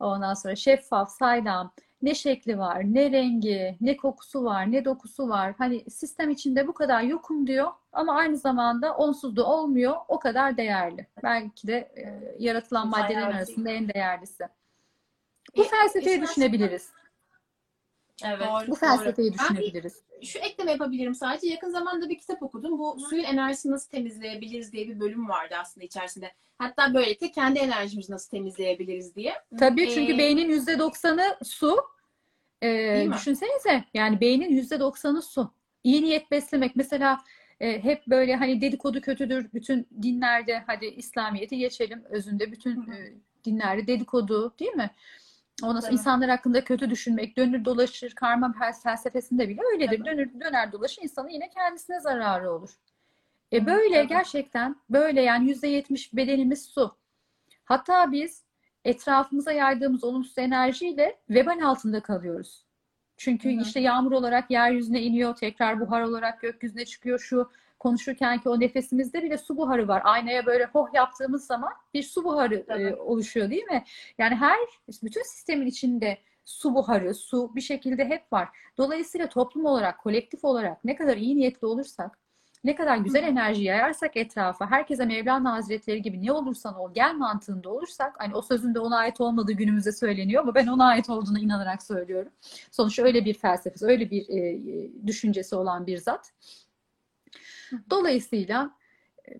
[0.00, 1.72] Ondan sonra şeffaf, saydam,
[2.02, 5.54] ne şekli var, ne rengi, ne kokusu var, ne dokusu var.
[5.58, 9.96] Hani sistem içinde bu kadar yokum diyor ama aynı zamanda onsuz da olmuyor.
[10.08, 11.06] O kadar değerli.
[11.22, 14.44] Belki de e, yaratılan maddelerin arasında en değerlisi.
[15.56, 16.90] Bu E, felsefeyi düşünebiliriz.
[18.24, 18.40] Evet.
[18.40, 19.38] Doğru, Bu felsefeyi doğru.
[19.38, 20.00] Ben bir düşünebiliriz.
[20.22, 21.46] şu ekleme yapabilirim sadece.
[21.46, 22.78] Yakın zamanda bir kitap okudum.
[22.78, 26.32] Bu suyun enerjisini nasıl temizleyebiliriz diye bir bölüm vardı aslında içerisinde.
[26.58, 29.34] Hatta böylelikle kendi enerjimizi nasıl temizleyebiliriz diye.
[29.58, 31.76] Tabii çünkü Ee, beynin yüzde doksanı su.
[32.62, 35.52] Ee, düşünsenize yani beynin yüzde doksanı su.
[35.84, 37.20] İyi niyet beslemek mesela
[37.60, 42.94] e, hep böyle hani dedikodu kötüdür bütün dinlerde hadi İslamiyet'i geçelim özünde bütün Hı hı.
[42.94, 43.12] e,
[43.44, 44.90] dinlerde dedikodu değil mi?
[45.62, 49.98] Ondan sonra insanlar hakkında kötü düşünmek, dönür dolaşır, karma fel- felsefesinde bile öyledir.
[49.98, 50.04] Tabii.
[50.04, 52.70] Dönür döner dolaşır insanın yine kendisine zararı olur.
[53.52, 54.08] E böyle tabii.
[54.08, 56.96] gerçekten böyle yani yüzde yetmiş bedenimiz su.
[57.64, 58.44] Hatta biz
[58.84, 62.64] etrafımıza yaydığımız olumsuz enerjiyle vebal altında kalıyoruz.
[63.16, 63.62] Çünkü Hı hı.
[63.62, 67.18] işte yağmur olarak yeryüzüne iniyor, tekrar buhar olarak gökyüzüne çıkıyor.
[67.18, 67.50] Şu
[67.80, 70.02] konuşurken ki o nefesimizde bile su buharı var.
[70.04, 73.84] Aynaya böyle hoh yaptığımız zaman bir su buharı e, oluşuyor değil mi?
[74.18, 74.58] Yani her
[75.02, 78.48] bütün sistemin içinde su buharı, su bir şekilde hep var.
[78.78, 82.18] Dolayısıyla toplum olarak, kolektif olarak ne kadar iyi niyetli olursak,
[82.64, 87.70] ne kadar güzel enerji yayarsak etrafa, herkese Mevlana Hazretleri gibi ne olursan ol gel mantığında
[87.70, 91.38] olursak, hani o sözün de ona ait olmadığı günümüzde söyleniyor ama ben ona ait olduğuna
[91.38, 92.32] inanarak söylüyorum.
[92.70, 96.32] Sonuçta öyle bir felsefesi, öyle bir e, e, düşüncesi olan bir zat.
[97.90, 98.76] Dolayısıyla
[99.28, 99.32] e,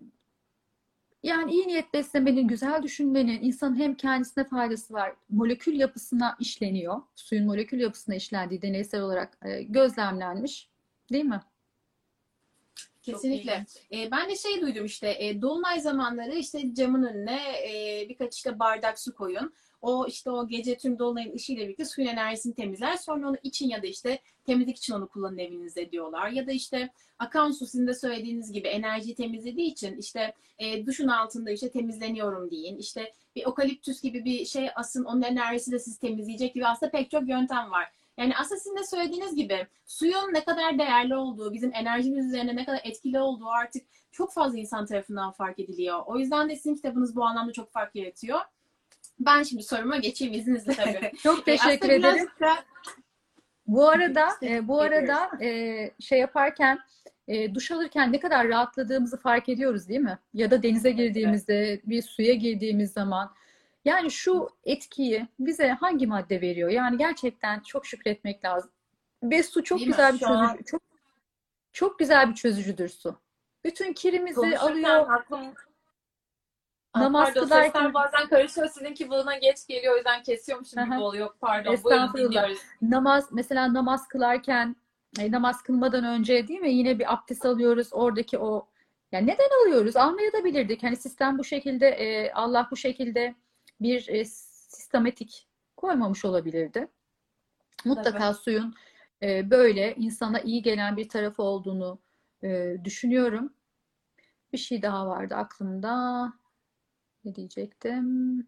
[1.23, 7.01] yani iyi niyet beslemenin, güzel düşünmenin insanın hem kendisine faydası var, molekül yapısına işleniyor.
[7.15, 10.69] Suyun molekül yapısına işlendiği deneysel olarak e, gözlemlenmiş.
[11.11, 11.41] Değil mi?
[13.01, 13.65] Kesinlikle.
[13.91, 18.59] E, ben de şey duydum işte e, dolunay zamanları işte camın önüne e, birkaç işte
[18.59, 19.53] bardak su koyun.
[19.81, 22.97] O işte o gece tüm dolunayın ışığıyla birlikte suyun enerjisini temizler.
[22.97, 26.29] Sonra onu için ya da işte temizlik için onu kullanın evinizde diyorlar.
[26.29, 31.07] Ya da işte akan su sizin de söylediğiniz gibi enerjiyi temizlediği için işte e, duşun
[31.07, 32.77] altında işte temizleniyorum deyin.
[32.77, 37.11] İşte bir okaliptüs gibi bir şey asın onun enerjisi de sizi temizleyecek gibi aslında pek
[37.11, 37.91] çok yöntem var.
[38.17, 42.65] Yani aslında sizin de söylediğiniz gibi suyun ne kadar değerli olduğu, bizim enerjimiz üzerine ne
[42.65, 46.01] kadar etkili olduğu artık çok fazla insan tarafından fark ediliyor.
[46.05, 48.39] O yüzden de sizin kitabınız bu anlamda çok fark yaratıyor.
[49.25, 51.11] Ben şimdi soruma geçeyim izninizle tabii.
[51.23, 52.03] Çok E, teşekkür aslında ederim.
[52.03, 52.63] birazcık da-
[53.67, 56.79] Bu arada e, bu arada e, şey yaparken
[57.27, 60.19] e, duş alırken ne kadar rahatladığımızı fark ediyoruz değil mi?
[60.33, 63.33] Ya da denize girdiğimizde, bir suya girdiğimiz zaman.
[63.85, 66.69] Yani şu etkiyi bize hangi madde veriyor?
[66.69, 68.71] Yani gerçekten çok şükretmek lazım.
[69.23, 69.91] Ve su çok Değil mi?
[69.91, 70.81] güzel bir Şu an- çözücü, çok
[71.73, 73.15] çok güzel bir çözücüdür su.
[73.63, 75.09] Bütün kirimizi Konuşurken alıyor.
[75.13, 75.53] aklım
[76.95, 78.67] Namaz pardon, kılarken- sesler bazen karışıyor.
[78.67, 79.93] Sizinki bana geç geliyor.
[79.93, 81.29] O yüzden kesiyormuşum gibi oluyor.
[81.41, 81.77] Pardon.
[81.83, 82.57] Buyurun dinliyoruz.
[82.81, 84.75] Namaz mesela namaz kılarken
[85.19, 88.67] e, namaz kılmadan önce değil mi yine bir abdest alıyoruz oradaki o
[89.11, 93.35] yani neden alıyoruz almaya da bilirdik hani sistem bu şekilde e, Allah bu şekilde
[93.81, 96.87] bir e, sistematik koymamış olabilirdi
[97.85, 98.73] mutlaka suyun
[99.21, 101.99] e, böyle insana iyi gelen bir tarafı olduğunu
[102.43, 103.53] e, düşünüyorum
[104.53, 106.33] bir şey daha vardı aklımda
[107.25, 108.47] ne diyecektim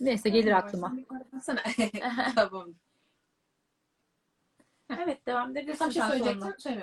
[0.00, 0.96] neyse gelir aklıma
[1.42, 1.62] Sana.
[2.34, 2.74] tamam.
[4.90, 6.18] Evet devam edebilirsin bir şey sonra.
[6.18, 6.74] söylemiyorsun.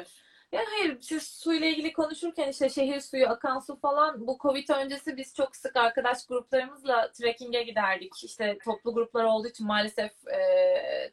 [0.53, 5.17] Ya hayır siz suyla ilgili konuşurken işte şehir suyu, akan su falan bu Covid öncesi
[5.17, 8.23] biz çok sık arkadaş gruplarımızla trekking'e giderdik.
[8.23, 10.39] İşte toplu gruplar olduğu için maalesef e,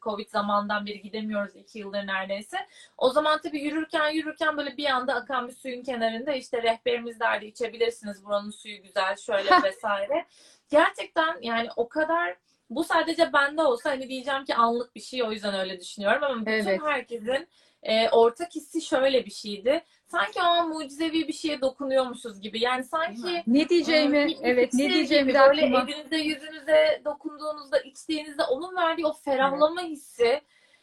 [0.02, 2.56] Covid zamandan beri gidemiyoruz iki yıldır neredeyse.
[2.98, 7.46] O zaman tabii yürürken yürürken böyle bir anda akan bir suyun kenarında işte rehberimiz derdi
[7.46, 10.26] içebilirsiniz buranın suyu güzel şöyle vesaire.
[10.70, 12.36] Gerçekten yani o kadar
[12.70, 16.40] bu sadece bende olsa hani diyeceğim ki anlık bir şey o yüzden öyle düşünüyorum ama
[16.40, 16.80] bütün Evet.
[16.82, 17.48] herkesin
[17.82, 19.84] e, ortak hissi şöyle bir şeydi.
[20.06, 22.60] Sanki o an mucizevi bir şeye dokunuyormuşuz gibi.
[22.60, 23.42] Yani sanki?
[23.46, 25.86] Ne diyeceğimi, bir evet ne diyeceğimi gibi de böyle aklıma.
[25.90, 30.40] elinize yüzünüze dokunduğunuzda içtiğinizde onun verdiği o ferahlama hissi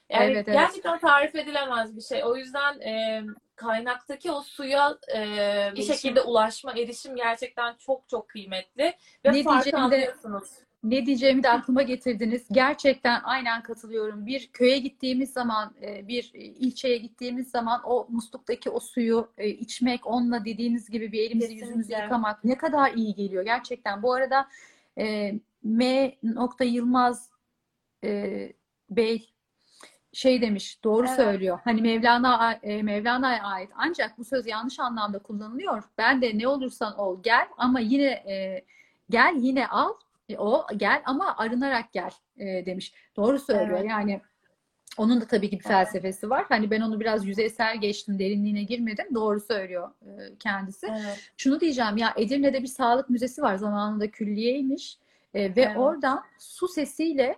[0.10, 0.60] yani Evet, evet.
[0.60, 2.24] gerçekten tarif edilemez bir şey.
[2.24, 3.24] O yüzden e,
[3.56, 5.96] kaynaktaki o suya e, bir Erişim.
[5.96, 8.94] şekilde ulaşma, erişim gerçekten çok çok kıymetli
[9.26, 10.50] ve Ne farkı anlıyorsunuz.
[10.84, 12.48] Ne diyeceğimi de aklıma getirdiniz.
[12.52, 14.26] Gerçekten aynen katılıyorum.
[14.26, 20.08] Bir köye gittiğimiz zaman, e, bir ilçeye gittiğimiz zaman o musluktaki o suyu e, içmek,
[20.08, 22.04] onunla dediğiniz gibi bir elimizi yüzümüzü Kesinlikle.
[22.04, 24.04] yıkamak ne kadar iyi geliyor gerçekten.
[24.04, 24.48] Bu arada
[24.98, 26.16] e, M.
[26.62, 27.30] Yılmaz
[28.04, 28.54] e,
[28.90, 29.30] Bey
[30.14, 31.16] şey demiş, doğru Evet.
[31.16, 31.60] söylüyor.
[31.64, 33.70] Hani Mevlana e, Mevlana'ya ait.
[33.76, 35.84] Ancak bu söz yanlış anlamda kullanılıyor.
[35.98, 38.66] Ben de ne olursan ol gel ama yine e,
[39.10, 39.94] gel yine al.
[40.30, 42.94] E, o gel ama arınarak gel e, demiş.
[43.16, 43.80] Doğru söylüyor.
[43.80, 43.90] Evet.
[43.90, 44.22] Yani
[44.98, 45.78] onun da tabii ki bir Evet.
[45.78, 46.46] felsefesi var.
[46.50, 49.06] Hani ben onu biraz yüzeysel geçtim, derinliğine girmedim.
[49.16, 50.88] Doğru söylüyor e, kendisi.
[50.88, 51.32] Evet.
[51.38, 53.56] Şunu diyeceğim ya Edirne'de bir sağlık müzesi var.
[53.56, 54.98] Zamanında külliyeymiş.
[55.34, 55.78] E, ve Evet.
[55.78, 57.36] oradan su sesiyle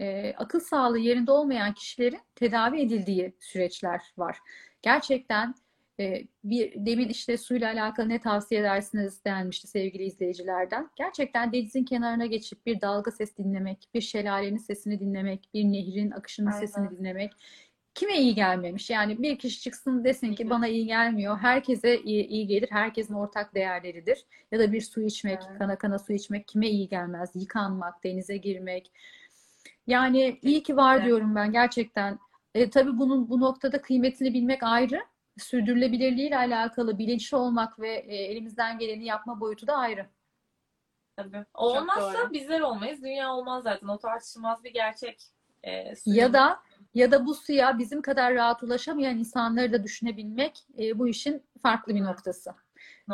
[0.00, 4.38] e, akıl sağlığı yerinde olmayan kişilerin tedavi edildiği süreçler var.
[4.82, 5.54] Gerçekten
[6.00, 10.90] e, bir demin işte suyla alakalı ne tavsiye edersiniz denmişti sevgili izleyicilerden.
[10.96, 16.50] Gerçekten denizin kenarına geçip bir dalga ses dinlemek, bir şelalenin sesini dinlemek, bir nehrin akışının
[16.50, 16.60] Aynen.
[16.60, 17.32] sesini dinlemek
[17.94, 18.90] kime iyi gelmemiş?
[18.90, 21.38] Yani bir kişi çıksın desin ki bana iyi gelmiyor.
[21.38, 22.68] Herkese iyi, iyi gelir.
[22.70, 24.24] Herkesin ortak değerleridir.
[24.52, 25.58] Ya da bir su içmek, Evet.
[25.58, 27.30] kana kana su içmek kime iyi gelmez?
[27.34, 28.92] Yıkanmak, denize girmek.
[29.86, 31.06] Yani iyi ki var Evet.
[31.06, 32.18] diyorum ben gerçekten.
[32.54, 35.00] E, tabii bunun bu noktada kıymetini bilmek ayrı.
[35.38, 40.06] Sürdürülebilirliğiyle alakalı bilinçli olmak ve e, elimizden geleni yapma boyutu da ayrı.
[41.16, 41.44] Tabii.
[41.54, 42.32] O Çok olmazsa doğru.
[42.32, 43.02] bizler olmayız.
[43.02, 43.88] Dünya olmaz zaten.
[43.88, 45.22] O tartışılmaz bir gerçek.
[45.62, 46.60] E, suyun Ya da
[46.94, 51.94] ya da bu suya bizim kadar rahat ulaşamayan insanları da düşünebilmek e, bu işin farklı
[51.94, 52.50] bir noktası.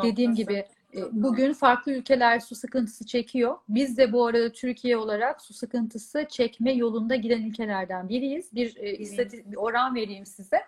[0.03, 0.51] Dediğim noktası.
[0.51, 0.65] gibi
[0.95, 3.57] e, bugün farklı ülkeler su sıkıntısı çekiyor.
[3.69, 8.53] Biz de bu arada Türkiye olarak su sıkıntısı çekme yolunda giden ülkelerden biriyiz.
[8.55, 10.61] Bir, e, istati- bir oran vereyim size.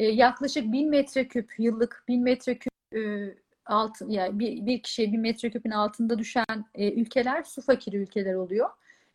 [0.00, 3.00] E, yaklaşık 1000 metreküp yıllık 1000 metreküp e,
[3.66, 8.68] altı yani bir, bir kişiye 1000 metreküpün altında düşen e, ülkeler su fakiri ülkeler oluyor.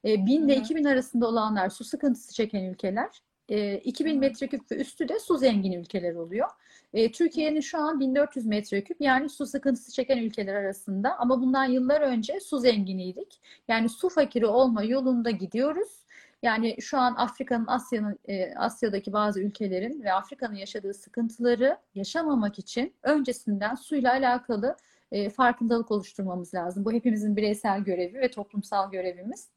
[0.05, 0.61] E, 1000 ile Hı hı.
[0.61, 3.21] 2000 arasında olanlar su sıkıntısı çeken ülkeler.
[3.49, 4.19] E, 2000 Hı hı.
[4.19, 6.49] metreküp ve üstü de su zengin ülkeler oluyor.
[6.93, 12.01] E, Türkiye'nin şu an 1400 metreküp yani su sıkıntısı çeken ülkeler arasında ama bundan yıllar
[12.01, 13.41] önce su zenginiydik.
[13.67, 16.04] Yani su fakiri olma yolunda gidiyoruz.
[16.45, 22.93] Yani şu an Afrika'nın, Asya'nın, e, Asya'daki bazı ülkelerin ve Afrika'nın yaşadığı sıkıntıları yaşamamak için
[23.03, 24.75] öncesinden suyla alakalı
[25.11, 26.85] e, farkındalık oluşturmamız lazım.
[26.85, 29.49] Bu hepimizin bireysel görevi ve toplumsal görevimiz.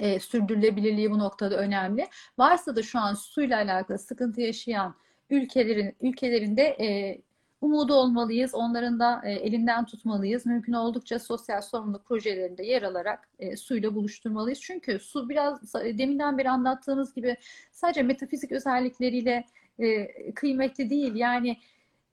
[0.00, 2.06] E, sürdürülebilirliği bu noktada önemli.
[2.38, 4.94] Varsa da şu an suyla alakalı sıkıntı yaşayan
[5.30, 7.18] ülkelerin ülkelerinde e,
[7.60, 8.54] umudu olmalıyız.
[8.54, 10.46] Onların da e, elinden tutmalıyız.
[10.46, 14.60] Mümkün oldukça sosyal sorumluluk projelerinde yer alarak e, suyla buluşturmalıyız.
[14.60, 17.36] Çünkü su biraz deminden beri anlattığımız gibi
[17.72, 19.44] sadece metafizik özellikleriyle
[19.78, 21.14] e, kıymetli değil.
[21.14, 21.56] Yani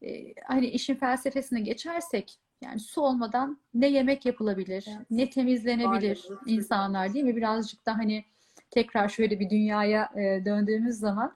[0.02, 5.08] e, hani işin felsefesine geçersek yani su olmadan ne yemek yapılabilir, Evet.
[5.12, 7.36] ne temizlenebilir Varlığı, insanlar değil mi?
[7.36, 8.26] Birazcık da hani
[8.72, 11.36] tekrar şöyle bir dünyaya e, döndüğümüz zaman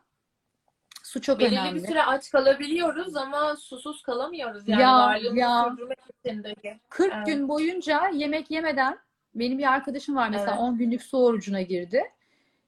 [1.07, 1.83] su çok Belirli önemli.
[1.83, 4.67] bir süre aç kalabiliyoruz ama susuz kalamıyoruz.
[4.67, 5.69] Yani Ya, ya.
[5.71, 6.55] sürdürmek için de.
[6.89, 7.25] 40 Evet.
[7.27, 8.97] gün boyunca yemek yemeden
[9.35, 10.59] benim bir arkadaşım var mesela Evet.
[10.61, 12.03] 10 günlük su orucuna girdi.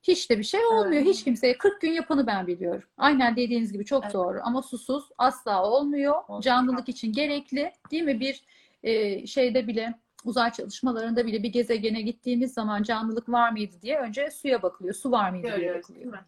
[0.03, 1.01] Hiç de bir şey olmuyor.
[1.01, 1.05] Evet.
[1.13, 2.83] Hiç kimseye 40 gün yapanı ben biliyorum.
[2.97, 4.13] Aynen dediğiniz gibi çok Evet.
[4.13, 6.15] doğru ama susuz asla olmuyor.
[6.27, 6.43] Olmuyor.
[6.43, 8.19] Canlılık için gerekli değil mi?
[8.19, 8.43] Bir
[8.83, 9.93] e, şeyde bile
[10.25, 14.95] uzay çalışmalarında bile bir gezegene gittiğimiz zaman canlılık var mıydı diye önce suya bakılıyor.
[14.95, 16.13] Su var mıydı diye Görüyoruz değil bakılıyor.
[16.13, 16.27] mi?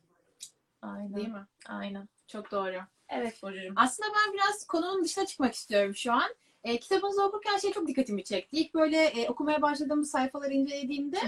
[0.82, 1.16] Aynen.
[1.16, 1.46] Değil mi?
[1.68, 2.10] Aynen.
[2.28, 2.78] Çok doğru.
[3.10, 3.74] Evet Burcu'cum.
[3.76, 6.36] Aslında ben biraz konunun dışına çıkmak istiyorum şu an.
[6.64, 8.58] E, kitabınızı okurken şey çok dikkatimi çekti.
[8.58, 11.20] İlk böyle e, okumaya başladığımız sayfaları incelediğimde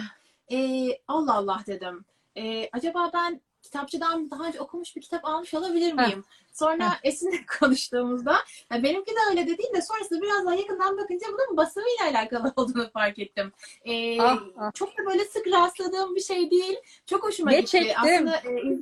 [0.52, 2.06] e, Allah Allah dedim.
[2.38, 6.24] E, acaba ben kitapçıdan daha önce okumuş bir kitap almış olabilir miyim?
[6.54, 8.36] Sonra Esin'le konuştuğumuzda
[8.72, 12.54] ya benimki de öyle de değil de sonrasında biraz daha yakından bakınca bunun basımıyla alakalı
[12.56, 13.52] olduğunu fark ettim.
[13.86, 14.72] E, Ah, ah.
[14.74, 16.78] Çok da böyle sık rastladığım bir şey değil.
[17.06, 17.72] Çok hoşuma Ne gitti.
[17.72, 17.96] çektim?
[18.02, 18.78] Aslında e,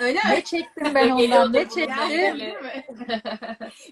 [0.00, 0.30] Öyle mi?
[0.30, 2.50] Ne çektim ben ondan, ne çektim.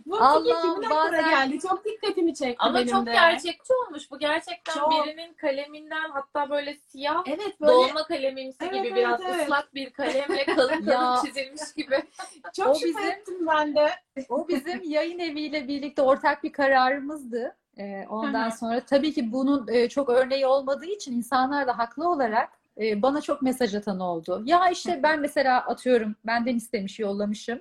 [0.06, 1.60] Bu Allah, kimin aklına bazen- geldi?
[1.60, 3.12] Çok dikkatimi çekti Ama benim çok de.
[3.12, 4.10] gerçekçi olmuş.
[4.10, 4.92] Bu gerçekten Çok.
[4.92, 9.42] birinin kaleminden hatta böyle siyah Evet böyle dolma kalemimsi Evet, gibi evet, biraz evet.
[9.42, 12.02] ıslak bir kalemle kalın kalın çizilmiş gibi.
[12.56, 13.90] çok O şüphe bizim- ettim ben de.
[14.28, 17.56] O bizim yayın eviyle birlikte ortak bir kararımızdı.
[17.78, 22.57] Ee, ondan sonra tabii ki bunun e, çok örneği olmadığı için insanlar da haklı olarak
[22.78, 24.42] e, bana çok mesaj atan oldu.
[24.46, 27.60] Ya işte ben mesela atıyorum benden istemiş yollamışım.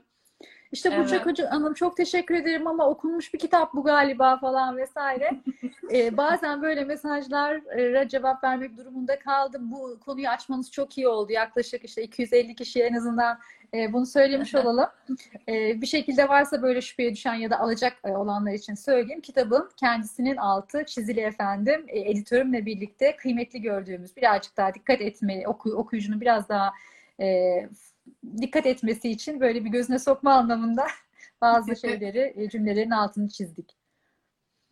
[0.72, 1.26] İşte Burçak Evet.
[1.26, 5.32] Hoca Hanım çok teşekkür ederim ama okunmuş bir kitap bu galiba falan vesaire.
[5.92, 9.72] Ee, bazen böyle mesajlara cevap vermek durumunda kaldım.
[9.72, 11.32] Bu konuyu açmanız çok iyi oldu.
[11.32, 13.40] Yaklaşık işte 250 kişiye en azından
[13.74, 14.90] e, bunu söylemiş olalım.
[15.50, 19.22] E, bir şekilde varsa böyle şüpheye düşen ya da alacak e, olanlar için söyleyeyim.
[19.22, 21.86] Kitabın kendisinin altı çizili efendim.
[21.88, 26.72] E, editörümle birlikte kıymetli gördüğümüz birazcık daha dikkat etmeyi, oku, okuyucunun biraz daha
[27.22, 27.58] e,
[28.42, 30.88] dikkat etmesi için böyle bir gözüne sokma anlamında
[31.42, 33.77] bazı şeyleri, e, cümlelerin altını çizdik.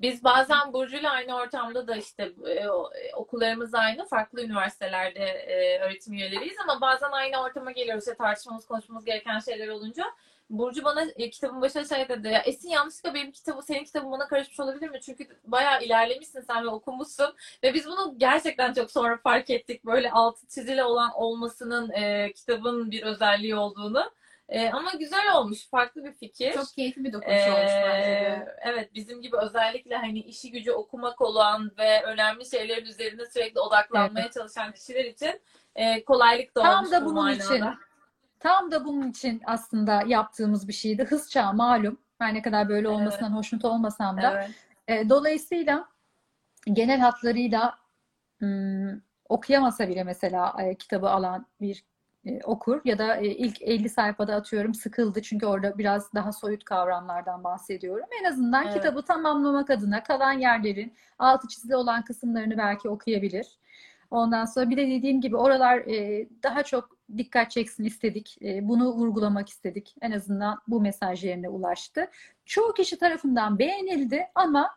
[0.01, 2.69] Biz bazen Burcu'yla aynı ortamda da işte e, e,
[3.15, 4.05] okullarımız aynı.
[4.05, 8.03] Farklı üniversitelerde e, öğretim üyeleriyiz ama bazen aynı ortama geliyoruz.
[8.03, 10.03] İşte tartışmamız, konuşmamız gereken şeyler olunca
[10.49, 12.27] Burcu bana e, kitabın başına şey dedi.
[12.27, 15.01] Ya Esin yanlışlıkla benim kitabı, senin kitabın bana karışmış olabilir mi?
[15.01, 17.35] Çünkü bayağı ilerlemişsin sen ve okumuşsun.
[17.63, 19.85] Ve biz bunu gerçekten çok sonra fark ettik.
[19.85, 24.11] Böyle altı çizili olan olmasının e, kitabın bir özelliği olduğunu.
[24.49, 25.69] E, ama güzel olmuş.
[25.69, 26.53] Farklı bir fikir.
[26.53, 28.55] Çok keyifli bir dokunuş olmuş bence Ee, de.
[28.63, 34.31] evet bizim gibi özellikle hani işi gücü okumak olan ve önemli şeylerin üzerine sürekli odaklanmaya
[34.31, 35.41] çalışan kişiler için
[35.75, 37.43] e, kolaylık doğmuş Tam da bu bunun manada.
[37.55, 37.65] için
[38.39, 41.03] Tam da bunun için aslında yaptığımız bir şeydi.
[41.03, 41.97] Hız çağı malum.
[42.19, 42.97] Her ne kadar böyle Evet.
[42.97, 44.31] olmasından hoşnut olmasam da.
[44.33, 44.49] Evet.
[44.87, 45.87] E, dolayısıyla
[46.73, 47.77] genel hatlarıyla
[48.41, 51.83] ım, okuyamasa bile mesela e, kitabı alan bir
[52.25, 56.63] e, okur ya da e, ilk 50 sayfada atıyorum sıkıldı çünkü orada biraz daha soyut
[56.63, 58.05] kavramlardan bahsediyorum.
[58.21, 58.73] En azından Evet.
[58.73, 63.47] kitabı tamamlamak adına kalan yerlerin altı çizili olan kısımlarını belki okuyabilir.
[64.11, 68.37] Ondan sonra bir de dediğim gibi oralar e, daha çok dikkat çeksin istedik.
[68.41, 69.95] E, bunu vurgulamak istedik.
[70.01, 72.07] En azından bu mesaj yerine ulaştı.
[72.45, 74.69] Çoğu kişi tarafından beğenildi ama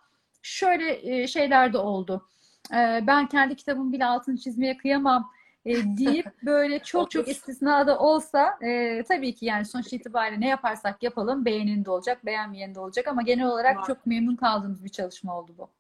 [0.43, 2.29] şöyle e, şeyler de oldu.
[2.73, 5.31] E, ben kendi kitabımın bile altını çizmeye kıyamam
[5.67, 7.33] e, deyip böyle çok çok Olur.
[7.33, 12.27] istisna da olsa e, tabii ki yani sonuç itibariyle ne yaparsak yapalım beğenin de olacak,
[12.27, 13.87] beğenmeyen de olacak ama genel olarak Var.
[13.87, 15.71] çok memnun kaldığımız bir çalışma oldu bu.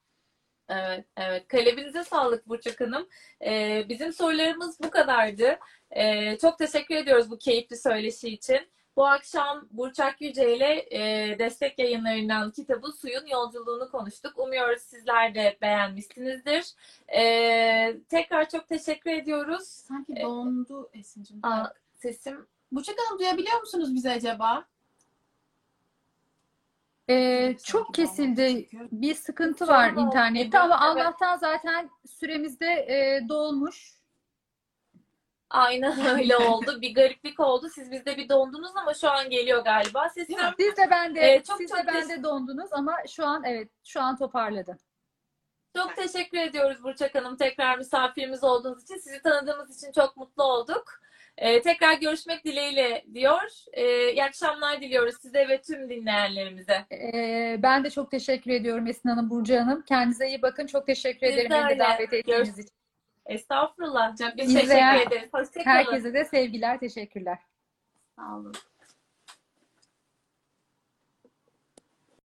[0.68, 1.48] Evet, evet.
[1.48, 3.08] Kalebinize sağlık Burçak Hanım.
[3.46, 5.58] Ee, bizim sorularımız bu kadardı.
[5.90, 8.70] Ee, çok teşekkür ediyoruz bu keyifli söyleşi için.
[8.98, 14.38] Bu akşam Burçak Yüce ile e, destek yayınlarından kitabı Suyun Yolculuğunu konuştuk.
[14.38, 16.72] Umuyoruz sizler de beğenmişsinizdir.
[17.16, 19.68] Ee, tekrar çok teşekkür ediyoruz.
[19.68, 21.40] Sanki e, dondu Esin'cim.
[21.42, 24.64] Aa, sesim Burçak Hanım duyabiliyor musunuz bizi acaba?
[27.10, 28.68] Ee, çok kesildi.
[28.92, 30.80] Bir sıkıntı var internette ama.
[30.80, 33.97] Allah'tan zaten süremizde e, dolmuş.
[35.50, 36.80] Aynen öyle oldu.
[36.80, 37.68] Bir gariplik oldu.
[37.74, 40.08] Siz bizde bir dondunuz ama şu an geliyor galiba.
[40.08, 40.36] Sesim?
[40.58, 44.00] Siz de bende, Ee, çok siz çok de bende dondunuz ama şu an evet, şu
[44.00, 44.78] an toparladı.
[45.76, 47.36] Çok teşekkür ediyoruz Burçak Hanım.
[47.36, 48.96] Tekrar misafirimiz olduğunuz için.
[48.96, 51.00] Sizi tanıdığımız için çok mutlu olduk.
[51.38, 53.50] Ee, tekrar görüşmek dileğiyle diyor.
[53.72, 56.86] Ee, iyi akşamlar diliyoruz size ve tüm dinleyenlerimize.
[56.92, 59.82] Ee, ben de çok teşekkür ediyorum Esin Hanım, Burcu Hanım.
[59.82, 60.66] Kendinize iyi bakın.
[60.66, 62.77] Çok teşekkür ederim de beni davet ettiğiniz için.
[63.28, 64.16] Estağfurullah.
[64.16, 65.30] Çok Biz İzleyen teşekkür ederiz.
[65.32, 65.64] Hoşçakalın.
[65.64, 67.38] Herkese de sevgiler, teşekkürler.
[68.16, 68.52] Sağ olun.